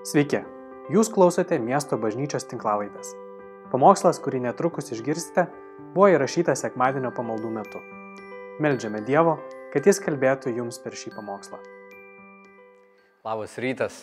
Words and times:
Sveiki, 0.00 0.38
jūs 0.88 1.10
klausote 1.12 1.58
miesto 1.60 1.98
bažnyčios 2.00 2.46
tinklavaitės. 2.48 3.10
Pamokslas, 3.68 4.16
kurį 4.24 4.38
netrukus 4.46 4.86
išgirsite, 4.94 5.42
buvo 5.92 6.06
įrašytas 6.08 6.62
sekmadienio 6.64 7.10
pamaldų 7.12 7.50
metu. 7.52 7.82
Meldžiame 8.64 9.02
Dievo, 9.04 9.34
kad 9.74 9.84
Jis 9.84 10.00
kalbėtų 10.00 10.54
jums 10.56 10.80
per 10.80 10.96
šį 10.96 11.12
pamokslą. 11.18 11.60
Labas 13.28 13.58
rytas. 13.60 13.98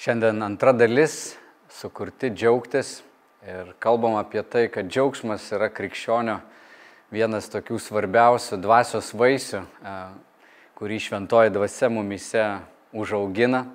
Šiandien 0.00 0.40
antra 0.48 0.72
dalis- 0.72 1.36
sukurti 1.80 2.32
džiaugtis 2.32 3.02
ir 3.44 3.74
kalbam 3.78 4.16
apie 4.16 4.42
tai, 4.42 4.68
kad 4.72 4.88
džiaugsmas 4.88 5.44
yra 5.52 5.68
krikščionio 5.68 6.40
vienas 7.12 7.52
tokių 7.52 7.76
svarbiausių 7.76 8.56
dvasios 8.56 9.12
vaisių, 9.12 9.60
kurį 10.74 10.96
šventoji 10.96 11.52
dvasia 11.52 11.92
mumise 11.92 12.62
užaugina. 12.94 13.66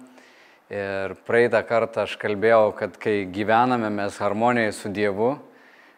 Ir 0.65 1.11
praeitą 1.27 1.59
kartą 1.61 2.07
aš 2.07 2.15
kalbėjau, 2.17 2.71
kad 2.73 2.95
kai 2.97 3.27
gyvename 3.29 3.91
mes 3.93 4.15
harmonijoje 4.17 4.71
su 4.73 4.89
Dievu, 4.89 5.35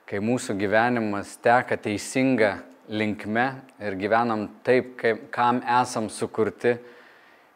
kai 0.04 0.20
mūsų 0.20 0.58
gyvenimas 0.60 1.38
teka 1.40 1.78
teisinga 1.80 2.58
linkme 2.92 3.46
ir 3.80 3.96
gyvenam 3.96 4.50
taip, 4.68 4.98
kaip, 5.00 5.22
kam 5.32 5.62
esam 5.64 6.10
sukurti, 6.12 6.74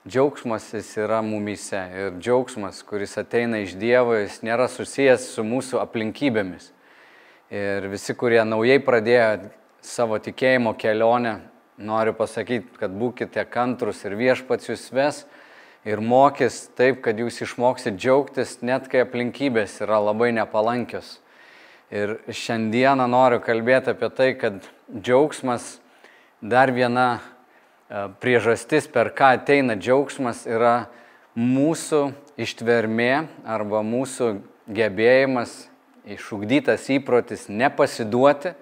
džiaugsmas 0.07 0.69
jis 0.71 0.93
yra 1.03 1.19
mumyse. 1.19 1.81
Ir 1.91 2.15
džiaugsmas, 2.15 2.79
kuris 2.87 3.17
ateina 3.19 3.59
iš 3.59 3.75
Dievo, 3.75 4.15
jis 4.15 4.39
nėra 4.47 4.69
susijęs 4.71 5.33
su 5.33 5.43
mūsų 5.43 5.83
aplinkybėmis. 5.83 6.71
Ir 7.51 7.91
visi, 7.91 8.15
kurie 8.15 8.39
naujai 8.47 8.79
pradėjo 8.79 9.51
savo 9.83 10.15
tikėjimo 10.15 10.77
kelionę, 10.79 11.41
noriu 11.75 12.15
pasakyti, 12.15 12.79
kad 12.79 12.95
būkite 12.95 13.43
kantrus 13.51 13.99
ir 14.07 14.15
viešpats 14.15 14.71
jūs 14.71 14.89
ves 14.95 15.25
ir 15.85 16.01
mokys 16.01 16.67
taip, 16.77 17.01
kad 17.05 17.19
jūs 17.19 17.41
išmoksit 17.45 17.97
džiaugtis, 17.97 18.59
net 18.65 18.87
kai 18.91 19.03
aplinkybės 19.05 19.79
yra 19.81 19.99
labai 20.01 20.31
nepalankios. 20.35 21.17
Ir 21.91 22.19
šiandieną 22.29 23.07
noriu 23.11 23.41
kalbėti 23.43 23.91
apie 23.91 24.09
tai, 24.15 24.29
kad 24.39 24.61
džiaugsmas, 24.93 25.79
dar 26.39 26.71
viena 26.71 27.07
e, 27.17 28.07
priežastis, 28.23 28.87
per 28.87 29.11
ką 29.17 29.33
ateina 29.41 29.75
džiaugsmas, 29.75 30.45
yra 30.47 30.87
mūsų 31.35 32.13
ištvermė 32.39 33.27
arba 33.43 33.81
mūsų 33.83 34.37
gebėjimas, 34.71 35.65
išugdytas 36.07 36.87
įprotis 36.95 37.47
nepasiduoti, 37.51 38.53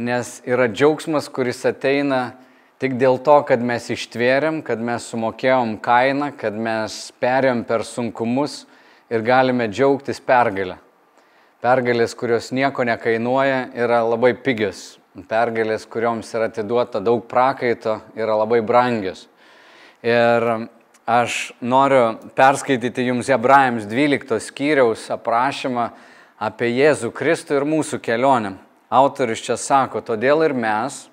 nes 0.00 0.40
yra 0.48 0.66
džiaugsmas, 0.72 1.28
kuris 1.30 1.62
ateina 1.68 2.32
Tik 2.80 2.94
dėl 2.96 3.18
to, 3.20 3.34
kad 3.44 3.60
mes 3.60 3.90
ištvėrėm, 3.92 4.62
kad 4.64 4.80
mes 4.80 5.04
sumokėjom 5.10 5.74
kainą, 5.84 6.30
kad 6.32 6.54
mes 6.56 6.94
perėm 7.20 7.58
per 7.68 7.82
sunkumus 7.84 8.62
ir 9.12 9.20
galime 9.20 9.66
džiaugtis 9.68 10.22
pergalę. 10.24 10.78
Pergalės, 11.60 12.14
kurios 12.16 12.48
nieko 12.56 12.86
nekainuoja, 12.88 13.66
yra 13.76 13.98
labai 14.00 14.30
pigios. 14.32 14.96
Pergalės, 15.28 15.84
kurioms 15.84 16.32
yra 16.32 16.48
atiduota 16.48 17.04
daug 17.04 17.26
prakaito, 17.28 17.98
yra 18.16 18.38
labai 18.40 18.62
brangios. 18.64 19.26
Ir 20.00 20.48
aš 21.04 21.52
noriu 21.60 22.14
perskaityti 22.32 23.10
jums 23.10 23.28
Hebrajams 23.28 23.84
12 23.92 24.40
skyriaus 24.46 25.04
aprašymą 25.12 25.90
apie 26.40 26.72
Jėzų 26.78 27.12
Kristų 27.12 27.60
ir 27.60 27.68
mūsų 27.76 28.00
kelionę. 28.00 28.56
Autorius 28.88 29.44
čia 29.44 29.60
sako, 29.60 30.00
todėl 30.00 30.48
ir 30.48 30.56
mes, 30.56 31.09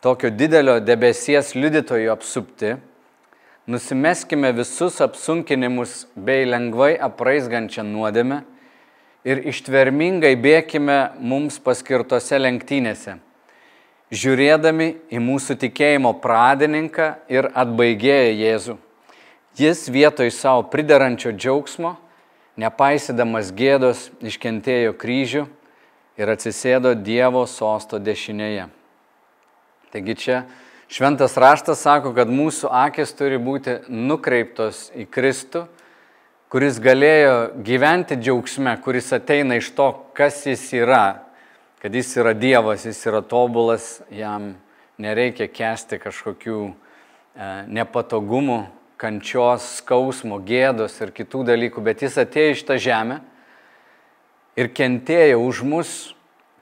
tokio 0.00 0.30
didelio 0.32 0.78
debesies 0.80 1.52
liudytojų 1.54 2.10
apsupti, 2.12 2.76
nusimeskime 3.70 4.52
visus 4.56 5.00
apsunkinimus 5.04 6.06
bei 6.16 6.46
lengvai 6.48 6.94
apraizgančią 7.00 7.84
nuodėmę 7.86 8.40
ir 9.28 9.42
ištvermingai 9.52 10.32
bėkime 10.40 10.98
mums 11.20 11.60
paskirtose 11.60 12.40
lenktynėse, 12.40 13.18
žiūrėdami 14.10 14.88
į 15.12 15.20
mūsų 15.22 15.58
tikėjimo 15.66 16.14
pradininką 16.24 17.12
ir 17.30 17.50
atbaigėją 17.52 18.32
Jėzų. 18.40 18.78
Jis 19.60 19.84
vietoj 19.92 20.30
savo 20.32 20.64
pridarančio 20.72 21.34
džiaugsmo, 21.36 21.96
nepaisydamas 22.56 23.52
gėdos, 23.52 24.08
iškentėjo 24.24 24.96
kryžių 24.96 25.46
ir 26.20 26.32
atsisėdo 26.32 26.94
Dievo 26.96 27.44
sosto 27.50 28.00
dešinėje. 28.00 28.70
Taigi 29.90 30.14
čia 30.14 30.42
šventas 30.90 31.34
raštas 31.40 31.82
sako, 31.82 32.12
kad 32.14 32.30
mūsų 32.30 32.68
akis 32.70 33.10
turi 33.18 33.40
būti 33.42 33.80
nukreiptos 33.90 34.88
į 34.94 35.08
Kristų, 35.10 35.64
kuris 36.50 36.78
galėjo 36.82 37.34
gyventi 37.66 38.18
džiaugsme, 38.18 38.76
kuris 38.84 39.10
ateina 39.14 39.58
iš 39.58 39.72
to, 39.74 39.88
kas 40.14 40.44
jis 40.46 40.62
yra, 40.78 41.22
kad 41.82 41.94
jis 41.94 42.10
yra 42.22 42.34
Dievas, 42.38 42.86
jis 42.86 43.02
yra 43.10 43.22
tobulas, 43.22 43.96
jam 44.14 44.52
nereikia 45.00 45.48
kesti 45.50 45.98
kažkokių 46.02 46.60
e, 46.68 46.72
nepatogumų, 47.70 48.60
kančios, 49.00 49.64
skausmo, 49.80 50.38
gėdos 50.44 50.98
ir 51.00 51.14
kitų 51.16 51.42
dalykų, 51.48 51.82
bet 51.82 52.02
jis 52.04 52.18
atėjo 52.20 52.54
iš 52.54 52.64
tą 52.68 52.76
žemę 52.78 53.20
ir 54.60 54.70
kentėjo 54.76 55.40
už 55.46 55.62
mus 55.64 55.92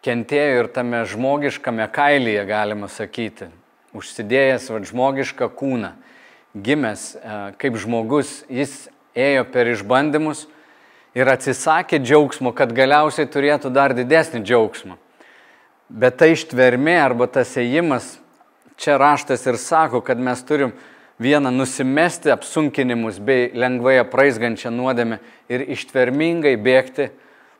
kentėjo 0.04 0.62
ir 0.62 0.68
tame 0.72 1.02
žmogiškame 1.08 1.86
kailyje, 1.94 2.44
galima 2.48 2.88
sakyti, 2.92 3.48
užsidėjęs 3.96 4.68
va, 4.72 4.82
žmogišką 4.86 5.48
kūną, 5.58 5.92
gimęs 6.54 7.08
e, 7.16 7.40
kaip 7.60 7.78
žmogus, 7.80 8.42
jis 8.52 8.86
ėjo 9.18 9.44
per 9.52 9.70
išbandymus 9.72 10.46
ir 11.18 11.30
atsisakė 11.30 12.00
džiaugsmo, 12.02 12.54
kad 12.54 12.72
galiausiai 12.76 13.28
turėtų 13.30 13.72
dar 13.74 13.94
didesnį 13.96 14.44
džiaugsmą. 14.46 14.98
Bet 15.88 16.18
tai 16.20 16.34
ištvermė 16.36 16.98
arba 17.00 17.26
tas 17.32 17.54
ėjimas, 17.56 18.18
čia 18.78 18.98
raštas 19.00 19.46
ir 19.48 19.56
sako, 19.58 20.02
kad 20.04 20.20
mes 20.20 20.42
turim 20.44 20.74
vieną 21.18 21.50
nusimesti 21.50 22.30
apsunkinimus 22.30 23.18
bei 23.18 23.48
lengvai 23.56 23.96
apraizgančią 24.04 24.70
nuodėmę 24.70 25.18
ir 25.50 25.64
ištvermingai 25.74 26.54
bėgti 26.60 27.08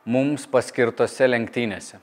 mums 0.05 0.45
paskirtose 0.47 1.27
lenktynėse. 1.27 1.99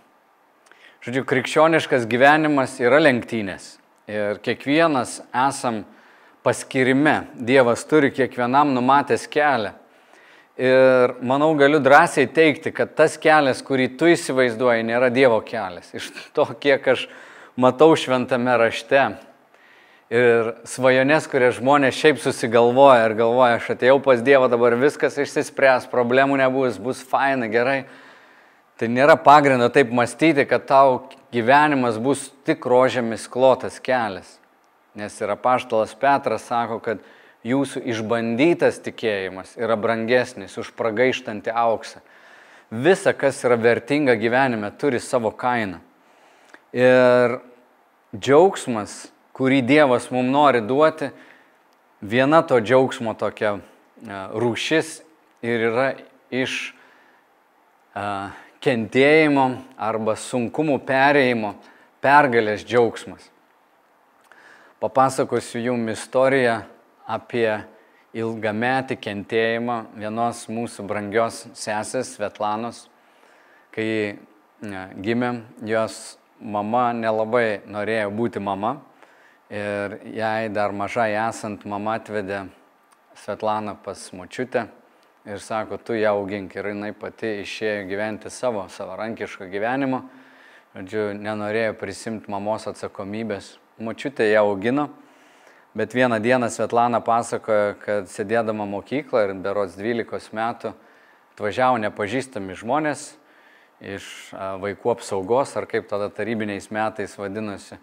Žodžiu, 1.06 1.22
krikščioniškas 1.22 2.02
gyvenimas 2.10 2.72
yra 2.82 2.98
lenktynės. 2.98 3.76
Ir 4.10 4.40
kiekvienas 4.42 5.20
esam 5.30 5.84
paskirime. 6.42 7.28
Dievas 7.38 7.84
turi 7.86 8.08
kiekvienam 8.10 8.72
numatęs 8.74 9.28
kelią. 9.30 9.70
Ir 10.58 11.12
manau, 11.22 11.52
galiu 11.54 11.78
drąsiai 11.78 12.26
teikti, 12.26 12.72
kad 12.74 12.96
tas 12.98 13.14
kelias, 13.22 13.60
kurį 13.62 13.92
tu 14.00 14.08
įsivaizduoji, 14.10 14.82
nėra 14.88 15.12
Dievo 15.14 15.38
kelias. 15.46 15.92
Iš 15.94 16.08
to, 16.34 16.48
kiek 16.58 16.88
aš 16.90 17.04
matau 17.54 17.92
šventame 17.94 18.56
rašte. 18.64 19.04
Ir 20.10 20.50
svajonės, 20.66 21.30
kurie 21.30 21.52
žmonės 21.54 22.00
šiaip 22.00 22.18
susigalvoja 22.24 23.06
ir 23.06 23.14
galvoja, 23.22 23.60
aš 23.60 23.70
atėjau 23.76 24.00
pas 24.02 24.26
Dievą, 24.26 24.50
dabar 24.50 24.74
viskas 24.82 25.22
išsispręs, 25.22 25.86
problemų 25.94 26.42
nebus, 26.42 26.82
bus 26.82 27.06
faina, 27.06 27.46
gerai. 27.46 27.84
Tai 28.76 28.88
nėra 28.92 29.16
pagrindo 29.16 29.70
taip 29.72 29.88
mąstyti, 29.88 30.44
kad 30.44 30.66
tau 30.68 30.98
gyvenimas 31.32 31.96
bus 31.96 32.26
tik 32.44 32.66
rožėmis 32.68 33.24
klotas 33.32 33.78
kelias. 33.80 34.34
Nes 34.96 35.16
ir 35.20 35.32
apaštalas 35.32 35.94
Petras 35.96 36.44
sako, 36.44 36.76
kad 36.84 37.00
jūsų 37.46 37.80
išbandytas 37.88 38.82
tikėjimas 38.84 39.54
yra 39.56 39.78
brangesnis 39.80 40.58
už 40.60 40.74
pragaištantį 40.76 41.56
auksą. 41.56 42.04
Visa, 42.68 43.14
kas 43.16 43.40
yra 43.46 43.56
vertinga 43.56 44.16
gyvenime, 44.20 44.72
turi 44.76 45.00
savo 45.00 45.30
kainą. 45.32 45.80
Ir 46.76 47.38
džiaugsmas, 48.12 49.06
kurį 49.36 49.62
Dievas 49.64 50.10
mums 50.12 50.32
nori 50.32 50.60
duoti, 50.60 51.12
viena 52.04 52.42
to 52.44 52.58
džiaugsmo 52.60 53.14
tokia 53.16 53.56
e, 53.56 53.60
rūšis 54.36 54.98
ir 55.46 55.68
yra 55.70 55.86
iš 56.34 56.74
uh, 57.94 58.34
kentėjimo 58.66 59.46
arba 59.78 60.16
sunkumų 60.18 60.80
perėjimo 60.86 61.54
pergalės 62.02 62.64
džiaugsmas. 62.66 63.28
Papasakosiu 64.82 65.62
jums 65.62 65.94
istoriją 65.94 66.58
apie 67.06 67.48
ilgametį 68.16 68.96
kentėjimą 69.02 69.78
vienos 69.96 70.44
mūsų 70.50 70.86
brangios 70.88 71.44
sesės 71.56 72.14
Svetlanos. 72.16 72.86
Kai 73.74 74.18
gimė, 75.04 75.30
jos 75.68 76.16
mama 76.40 76.88
nelabai 76.96 77.60
norėjo 77.70 78.10
būti 78.18 78.42
mama 78.42 78.78
ir 79.52 80.00
jai 80.16 80.48
dar 80.50 80.74
mažai 80.74 81.12
esant 81.28 81.64
mama 81.68 82.00
atvedė 82.00 82.46
Svetlaną 83.22 83.76
pas 83.84 84.08
močiutę 84.16 84.66
ir 85.26 85.40
sako, 85.42 85.78
tu 85.78 85.96
ją 85.98 86.14
augink. 86.16 86.54
Ir 86.56 86.70
jinai 86.72 86.92
pati 86.96 87.40
išėjo 87.42 87.86
gyventi 87.90 88.30
savo 88.30 88.66
savarankišką 88.72 89.50
gyvenimą. 89.52 90.04
Žodžiu, 90.76 91.08
nenorėjo 91.18 91.74
prisimti 91.80 92.30
mamos 92.30 92.68
atsakomybės. 92.68 93.56
Močiutė 93.80 94.30
ją 94.30 94.44
augino, 94.46 94.90
Bet 95.76 95.94
vieną 95.94 96.20
dieną 96.20 96.48
Svetlana 96.48 97.02
pasakojo, 97.04 97.74
kad 97.84 98.06
sėdėdama 98.08 98.64
mokykloje 98.64 99.26
ir 99.28 99.32
berots 99.44 99.74
12 99.76 100.32
metų 100.32 100.70
atvažiavo 101.34 101.76
nepažįstami 101.82 102.56
žmonės 102.56 103.02
iš 103.84 104.06
vaikų 104.32 104.94
apsaugos, 104.94 105.52
ar 105.52 105.66
kaip 105.68 105.84
tada 105.90 106.08
tarybiniais 106.08 106.70
metais 106.72 107.18
vadinosi, 107.20 107.76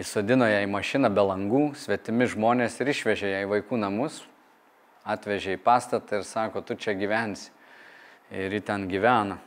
įsodino 0.00 0.48
ją 0.48 0.62
į 0.64 0.70
mašiną 0.72 1.12
be 1.12 1.26
langų, 1.28 1.62
svetimi 1.76 2.24
žmonės 2.32 2.80
ir 2.80 2.94
išvežė 2.94 3.34
ją 3.34 3.44
į 3.44 3.50
vaikų 3.52 3.82
namus, 3.82 4.22
atvežė 5.04 5.58
į 5.58 5.62
pastatą 5.64 6.20
ir 6.20 6.28
sako, 6.28 6.64
tu 6.64 6.76
čia 6.80 6.96
gyvensi. 6.98 7.50
Ir 8.34 8.52
ji 8.56 8.62
ten 8.64 8.88
gyvena. 8.88 9.38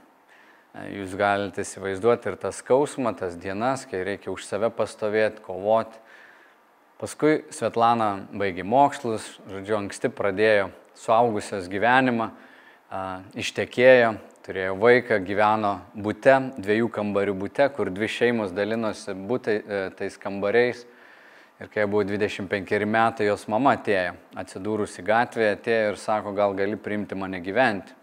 Jūs 0.93 1.15
galite 1.17 1.63
įsivaizduoti 1.65 2.29
ir 2.29 2.35
tas 2.37 2.59
skausmą, 2.61 3.15
tas 3.17 3.33
dienas, 3.39 3.87
kai 3.89 4.03
reikia 4.05 4.29
už 4.29 4.45
save 4.45 4.69
pastovėti, 4.77 5.41
kovoti 5.41 5.97
Paskui 6.97 7.43
Svetlana 7.53 8.23
baigė 8.33 8.63
mokslus, 8.65 9.21
žodžiu, 9.45 9.75
anksti 9.77 10.09
pradėjo 10.09 10.71
suaugusios 10.97 11.67
gyvenimą, 11.69 12.31
ištekėjo, 13.37 14.15
turėjo 14.47 14.71
vaiką, 14.81 15.19
gyveno 15.27 15.75
būte, 15.93 16.39
dviejų 16.57 16.89
kambarių 16.95 17.35
būte, 17.37 17.67
kur 17.75 17.91
dvi 17.93 18.09
šeimos 18.09 18.55
dalinosi 18.57 19.13
būtai, 19.13 19.55
e, 19.61 19.81
tais 19.99 20.17
kambariais. 20.17 20.87
Ir 21.57 21.71
kai 21.73 21.87
buvo 21.89 22.03
25 22.05 22.85
metai, 22.85 23.25
jos 23.25 23.47
mama 23.49 23.71
atėjo, 23.73 24.11
atsidūrusi 24.37 25.01
gatvėje, 25.01 25.55
atėjo 25.55 25.87
ir 25.89 25.95
sako, 25.97 26.35
gal 26.37 26.53
gali 26.53 26.77
priimti 26.77 27.17
mane 27.17 27.39
gyventi. 27.41 27.95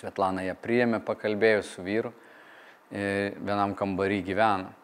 Svetlana 0.00 0.42
ją 0.42 0.56
priėmė, 0.58 0.98
pakalbėjo 1.06 1.62
su 1.62 1.86
vyru, 1.86 2.10
e, 2.90 3.30
vienam 3.38 3.76
kambarį 3.78 4.18
gyveno. 4.26 4.74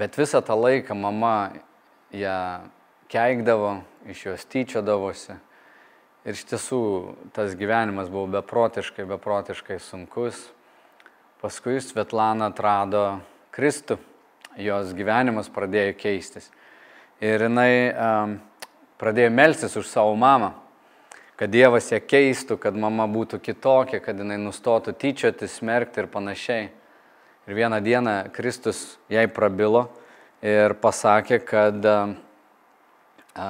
Bet 0.00 0.16
visą 0.16 0.40
tą 0.40 0.56
laiką 0.56 0.96
mama 0.96 1.52
ją 2.16 2.40
keikdavo, 3.12 3.82
iš 4.08 4.26
jos 4.30 4.48
tyčiodavosi. 4.48 5.36
Ir 6.24 6.36
iš 6.36 6.46
tiesų 6.48 6.82
tas 7.36 7.52
gyvenimas 7.56 8.08
buvo 8.08 8.38
beprotiškai, 8.40 9.04
beprotiškai 9.04 9.76
sunkus. 9.84 10.46
Paskui 11.44 11.76
Svetlana 11.84 12.48
atrado 12.52 13.20
Kristų, 13.52 13.98
jos 14.58 14.94
gyvenimas 14.96 15.50
pradėjo 15.52 15.94
keistis. 16.00 16.50
Ir 17.20 17.44
jinai 17.44 17.92
um, 17.92 18.34
pradėjo 19.00 19.30
melstis 19.34 19.76
už 19.76 19.88
savo 19.90 20.14
mamą, 20.16 20.54
kad 21.40 21.52
Dievas 21.52 21.90
ją 21.92 22.00
keistų, 22.04 22.58
kad 22.60 22.76
mama 22.76 23.06
būtų 23.08 23.40
kitokia, 23.44 24.00
kad 24.04 24.18
jinai 24.20 24.36
nustotų 24.40 24.92
tyčiotis, 24.96 25.58
smerkti 25.60 26.02
ir 26.02 26.10
panašiai. 26.12 26.68
Ir 27.48 27.56
vieną 27.56 27.78
dieną 27.80 28.16
Kristus 28.36 28.98
jai 29.08 29.24
prabilo 29.32 29.86
ir 30.44 30.74
pasakė, 30.80 31.40
kad 31.44 31.86
a, 31.86 33.46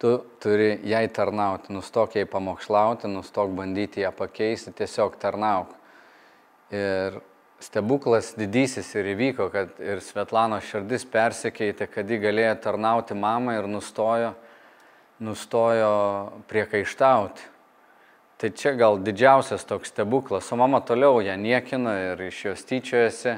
tu 0.00 0.14
turi 0.40 0.70
jai 0.88 1.04
tarnauti, 1.12 1.72
nustok 1.76 2.16
jai 2.16 2.24
pamokslauti, 2.28 3.10
nustok 3.12 3.52
bandyti 3.56 4.02
ją 4.02 4.12
pakeisti, 4.16 4.72
tiesiog 4.80 5.20
tarnauk. 5.20 5.76
Ir 6.72 7.20
stebuklas 7.62 8.32
didysis 8.38 8.90
ir 8.98 9.12
įvyko, 9.14 9.48
kad 9.52 9.78
ir 9.82 10.02
Svetlano 10.04 10.58
širdis 10.64 11.06
persikeitė, 11.08 11.86
kad 11.90 12.10
ji 12.10 12.18
galėjo 12.22 12.56
tarnauti 12.64 13.16
mamą 13.18 13.56
ir 13.60 13.68
nustojo, 13.70 14.32
nustojo 15.22 15.94
priekaištauti. 16.50 17.48
Tai 18.42 18.50
čia 18.58 18.72
gal 18.74 18.98
didžiausias 18.98 19.62
toks 19.68 19.92
stebuklas, 19.92 20.48
o 20.50 20.58
mama 20.58 20.80
toliau 20.82 21.20
ją 21.22 21.36
niekina 21.38 21.92
ir 22.10 22.24
iš 22.26 22.44
jos 22.48 22.64
tyčiojasi. 22.66 23.36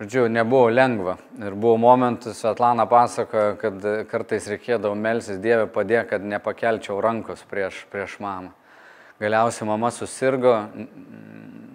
Žodžiu, 0.00 0.30
nebuvo 0.32 0.70
lengva. 0.72 1.18
Ir 1.36 1.52
buvo 1.60 1.74
momentų, 1.76 2.32
Svetlana 2.32 2.86
pasakojo, 2.88 3.58
kad 3.60 3.84
kartais 4.08 4.46
reikėdavo 4.48 4.94
melsis 4.96 5.36
Dievę 5.44 5.66
padėti, 5.68 6.14
kad 6.14 6.24
nepakelčiau 6.24 6.96
rankos 7.04 7.42
prieš, 7.50 7.82
prieš 7.92 8.14
mamą. 8.24 8.54
Galiausiai 9.20 9.68
mama 9.68 9.90
susirgo, 9.92 10.54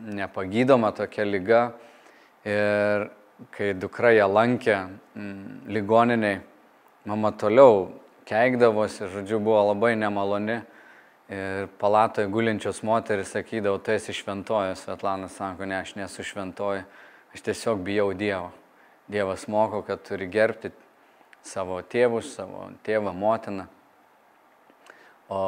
nepagydoma 0.06 0.92
tokia 0.96 1.26
lyga. 1.26 1.62
Ir 2.46 3.10
kai 3.56 3.74
dukra 3.74 4.14
ją 4.16 4.28
lankė 4.30 4.78
ligoniniai, 5.68 6.40
mama 7.10 7.32
toliau 7.36 7.90
keikdavosi, 8.30 9.10
žodžiu, 9.12 9.42
buvo 9.44 9.64
labai 9.72 9.96
nemaloni. 9.98 10.62
Ir 11.26 11.68
palatoje 11.82 12.30
gulinčios 12.30 12.84
moteris 12.86 13.32
sakydavo, 13.34 13.80
tu 13.82 13.96
esi 13.96 14.14
šventoji, 14.14 14.76
Svetlana 14.78 15.26
sako, 15.34 15.66
ne, 15.66 15.80
aš 15.82 15.96
nesu 15.98 16.24
šventoji, 16.24 16.84
aš 17.34 17.46
tiesiog 17.48 17.82
bijau 17.82 18.12
Dievo. 18.14 18.52
Dievas 19.10 19.48
moko, 19.50 19.82
kad 19.86 20.04
turi 20.06 20.28
gerbti 20.30 20.70
savo 21.46 21.80
tėvus, 21.82 22.30
savo 22.38 22.68
tėvą, 22.86 23.14
motiną. 23.14 23.66
O 25.30 25.42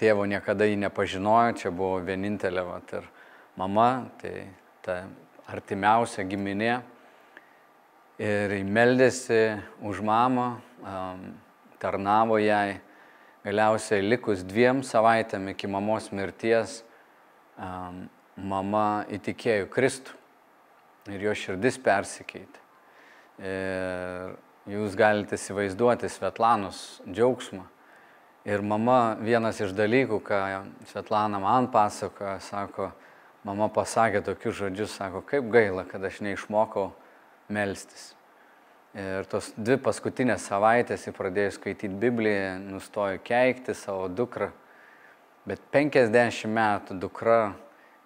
tėvo 0.00 0.24
niekada 0.28 0.64
jį 0.68 0.78
nepažinojo, 0.80 1.56
čia 1.60 1.72
buvo 1.72 2.00
vienintelė 2.04 2.64
vat, 2.64 2.92
ir 2.96 3.08
mama, 3.56 4.10
tai 4.20 4.50
ta 4.84 5.02
artimiausia 5.50 6.26
giminė. 6.28 6.80
Ir 8.20 8.52
meldėsi 8.68 9.56
už 9.80 10.02
mamą, 10.04 10.52
tarnavo 11.80 12.36
jai 12.36 12.80
Galiausiai 13.40 14.02
likus 14.04 14.42
dviem 14.44 14.82
savaitėm 14.84 15.46
iki 15.54 15.68
mamos 15.70 16.10
mirties, 16.12 16.82
mama 18.36 19.06
įtikėjo 19.08 19.70
Kristų 19.72 20.18
ir 21.08 21.24
jo 21.24 21.32
širdis 21.32 21.78
persikeitė. 21.80 22.60
Ir 23.40 24.34
jūs 24.74 24.92
galite 24.92 25.38
įsivaizduoti 25.40 26.10
Svetlanos 26.12 27.00
džiaugsmą. 27.08 27.64
Ir 28.44 28.60
mama 28.60 29.16
vienas 29.24 29.56
iš 29.64 29.72
dalykų, 29.76 30.20
ką 30.20 30.42
Svetlana 30.92 31.40
man 31.40 31.70
pasakoja, 31.72 32.36
sako, 32.44 32.90
mama 33.46 33.68
pasakė 33.72 34.22
tokius 34.24 34.58
žodžius, 34.60 34.94
sako, 34.96 35.22
kaip 35.26 35.48
gaila, 35.52 35.84
kad 35.88 36.04
aš 36.04 36.20
neišmokau 36.24 36.90
melstis. 37.52 38.10
Ir 38.90 39.26
tos 39.30 39.52
dvi 39.54 39.78
paskutinės 39.78 40.48
savaitės 40.50 41.06
jį 41.06 41.14
pradėjo 41.14 41.54
skaityti 41.54 41.94
Bibliją, 41.94 42.56
nustojo 42.72 43.20
keikti 43.22 43.74
savo 43.78 44.08
dukrą. 44.10 44.50
Bet 45.46 45.62
50 45.72 46.50
metų 46.50 46.98
dukra 47.00 47.40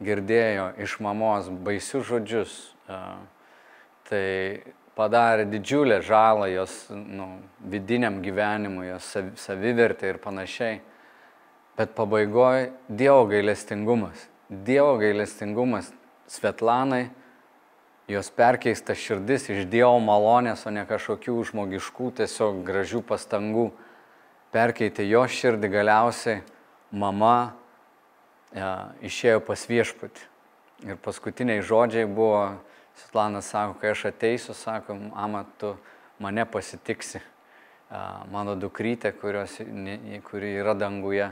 girdėjo 0.04 0.74
iš 0.84 0.98
mamos 1.02 1.48
baisius 1.64 2.04
žodžius. 2.10 2.58
Tai 4.04 4.26
padarė 4.94 5.48
didžiulę 5.48 6.02
žalą 6.04 6.50
jos 6.52 6.76
nu, 6.92 7.30
vidiniam 7.64 8.20
gyvenimui, 8.22 8.90
jos 8.92 9.08
savivertė 9.40 10.12
ir 10.12 10.20
panašiai. 10.22 10.82
Bet 11.74 11.96
pabaigoje 11.96 12.68
Dievo 12.86 13.24
gailestingumas. 13.32 14.28
Dievo 14.64 14.96
gailestingumas 15.00 15.90
Svetlanai 16.30 17.08
jos 18.08 18.30
perkeista 18.30 18.94
širdis 18.94 19.48
iš 19.48 19.64
Dievo 19.70 19.96
malonės, 20.02 20.66
o 20.68 20.72
ne 20.72 20.84
kažkokių 20.88 21.38
žmogiškų, 21.50 22.10
tiesiog 22.20 22.60
gražių 22.66 23.00
pastangų. 23.08 23.70
Perkeitė 24.54 25.06
jo 25.08 25.24
širdį 25.26 25.70
galiausiai 25.72 26.42
mama 26.94 27.54
ja, 28.54 28.92
išėjo 29.02 29.40
pas 29.46 29.64
viešpatį. 29.70 30.28
Ir 30.84 31.00
paskutiniai 31.02 31.64
žodžiai 31.64 32.06
buvo, 32.10 32.60
Sutlanas 32.94 33.48
sako, 33.50 33.74
kai 33.80 33.90
aš 33.90 34.04
ateisiu, 34.12 34.54
sako, 34.54 34.94
mama, 34.94 35.40
tu 35.58 35.72
mane 36.22 36.44
pasitiksi. 36.46 37.18
Mano 38.30 38.54
dukrytė, 38.58 39.10
kurios, 39.18 39.56
kuri 40.28 40.52
yra 40.60 40.76
danguje, 40.78 41.26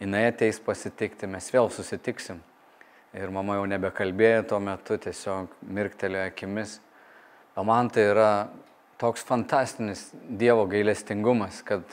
jinai 0.00 0.24
ateis 0.30 0.60
pasitikti, 0.60 1.28
mes 1.28 1.50
vėl 1.52 1.68
susitiksim. 1.72 2.40
Ir 3.12 3.28
mama 3.28 3.58
jau 3.58 3.66
nebekalbėjo 3.68 4.44
tuo 4.48 4.58
metu, 4.64 4.96
tiesiog 4.96 5.50
mirktelėjo 5.68 6.30
akimis. 6.30 6.78
O 7.60 7.64
man 7.68 7.90
tai 7.92 8.06
yra 8.08 8.28
toks 8.96 9.24
fantastinis 9.28 10.06
Dievo 10.40 10.64
gailestingumas, 10.70 11.58
kad 11.66 11.84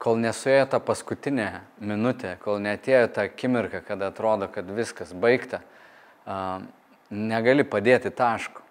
kol 0.00 0.16
nesuėjo 0.22 0.70
ta 0.72 0.80
paskutinė 0.80 1.50
minutė, 1.84 2.38
kol 2.40 2.56
netėjo 2.64 3.10
ta 3.12 3.26
akimirka, 3.28 3.82
kada 3.84 4.08
atrodo, 4.08 4.48
kad 4.48 4.70
viskas 4.72 5.12
baigta, 5.12 5.60
negali 7.10 7.66
padėti 7.68 8.08
taško. 8.08 8.64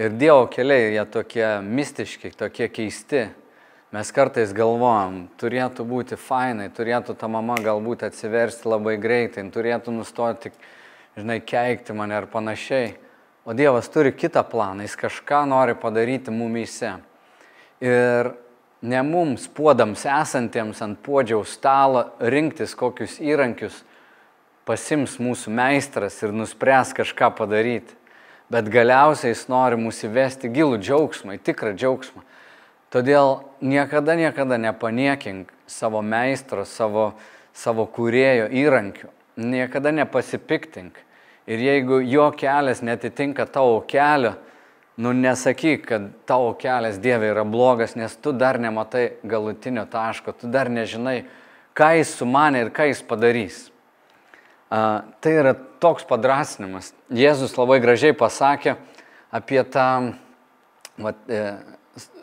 Ir 0.00 0.16
Dievo 0.16 0.46
keliai, 0.48 0.94
jie 0.94 1.04
tokie 1.12 1.46
mistiški, 1.60 2.32
tokie 2.40 2.70
keisti. 2.72 3.26
Mes 3.90 4.06
kartais 4.14 4.52
galvojam, 4.54 5.24
turėtų 5.34 5.82
būti 5.82 6.14
fainai, 6.14 6.68
turėtų 6.70 7.16
ta 7.18 7.26
mama 7.26 7.56
galbūt 7.58 8.04
atsiversti 8.06 8.70
labai 8.70 8.92
greitai, 9.02 9.42
turėtų 9.50 9.90
nustoti, 9.96 10.52
žinai, 11.18 11.40
keikti 11.42 11.96
mane 11.98 12.14
ar 12.14 12.28
panašiai. 12.30 12.92
O 13.42 13.50
Dievas 13.50 13.90
turi 13.90 14.12
kitą 14.14 14.44
planą, 14.46 14.86
jis 14.86 14.94
kažką 14.94 15.42
nori 15.50 15.74
padaryti 15.74 16.30
mumyse. 16.30 16.92
Ir 17.82 18.30
ne 18.78 19.02
mums, 19.02 19.50
puodams 19.50 20.06
esantiems 20.06 20.86
ant 20.86 21.02
puodžiaus 21.02 21.58
stalo, 21.58 22.06
rinktis 22.22 22.78
kokius 22.78 23.18
įrankius 23.18 23.82
pasims 24.70 25.18
mūsų 25.18 25.50
meistras 25.50 26.22
ir 26.22 26.30
nuspręs 26.30 26.94
kažką 26.94 27.34
padaryti. 27.42 27.98
Bet 28.54 28.70
galiausiai 28.70 29.34
jis 29.34 29.48
nori 29.50 29.82
mūsų 29.82 30.12
įvesti 30.12 30.54
gilų 30.54 30.78
džiaugsmą, 30.78 31.40
tikrą 31.42 31.74
džiaugsmą 31.74 32.29
Todėl 32.90 33.44
niekada, 33.62 34.16
niekada 34.18 34.58
nepaniekink 34.58 35.52
savo 35.70 36.02
meistro, 36.02 36.64
savo, 36.66 37.12
savo 37.54 37.86
kūrėjo 37.86 38.48
įrankių. 38.50 39.10
Niekada 39.40 39.92
nepasipiktink. 39.94 40.98
Ir 41.50 41.62
jeigu 41.62 42.00
jo 42.02 42.26
kelias 42.34 42.82
netitinka 42.82 43.46
tavo 43.46 43.78
kelio, 43.86 44.34
nu 45.00 45.14
nesakyk, 45.16 45.86
kad 45.86 46.08
tavo 46.28 46.52
kelias 46.58 46.98
Dieve 47.00 47.30
yra 47.30 47.46
blogas, 47.46 47.94
nes 47.96 48.12
tu 48.20 48.34
dar 48.36 48.58
nematai 48.60 49.22
galutinio 49.24 49.86
taško, 49.88 50.34
tu 50.36 50.50
dar 50.50 50.68
nežinai, 50.68 51.22
ką 51.78 51.94
jis 51.96 52.12
sumanė 52.18 52.66
ir 52.66 52.72
ką 52.74 52.90
jis 52.90 53.00
padarys. 53.06 53.60
A, 54.70 55.06
tai 55.22 55.38
yra 55.38 55.54
toks 55.82 56.04
padrasinimas. 56.06 56.92
Jėzus 57.10 57.56
labai 57.58 57.80
gražiai 57.82 58.14
pasakė 58.18 58.76
apie 59.34 59.62
tą 59.66 59.86
vat, 61.00 61.22
e, 61.30 61.40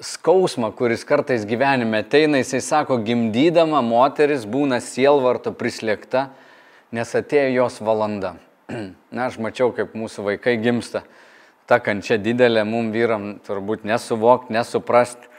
skausmą, 0.01 0.71
kuris 0.71 1.03
kartais 1.05 1.45
gyvenime 1.45 2.01
ateina, 2.03 2.39
jisai 2.41 2.61
sako, 2.63 2.97
gimdydama 3.03 3.81
moteris 3.83 4.45
būna 4.47 4.79
sielvarto 4.83 5.51
prislėgta, 5.55 6.29
nes 6.95 7.15
atėjo 7.19 7.53
jos 7.55 7.79
valanda. 7.83 8.35
Na, 9.15 9.27
aš 9.27 9.39
mačiau, 9.43 9.73
kaip 9.75 9.95
mūsų 9.97 10.29
vaikai 10.31 10.57
gimsta. 10.63 11.03
Ta 11.67 11.81
kančia 11.83 12.15
didelė, 12.19 12.63
mum 12.67 12.93
vyram 12.95 13.35
turbūt 13.43 13.83
nesuvokti, 13.87 14.55
nesuprasti. 14.55 15.33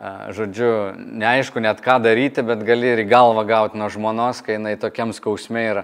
Žodžiu, 0.00 0.96
neaišku 0.96 1.60
net 1.60 1.82
ką 1.84 1.98
daryti, 2.00 2.40
bet 2.44 2.62
gali 2.64 2.88
ir 2.94 3.02
į 3.02 3.08
galvą 3.08 3.44
gauti 3.48 3.76
nuo 3.80 3.88
žmonos, 3.92 4.40
kai 4.44 4.56
jinai 4.56 4.78
tokiam 4.80 5.12
skausmė 5.12 5.64
yra. 5.74 5.82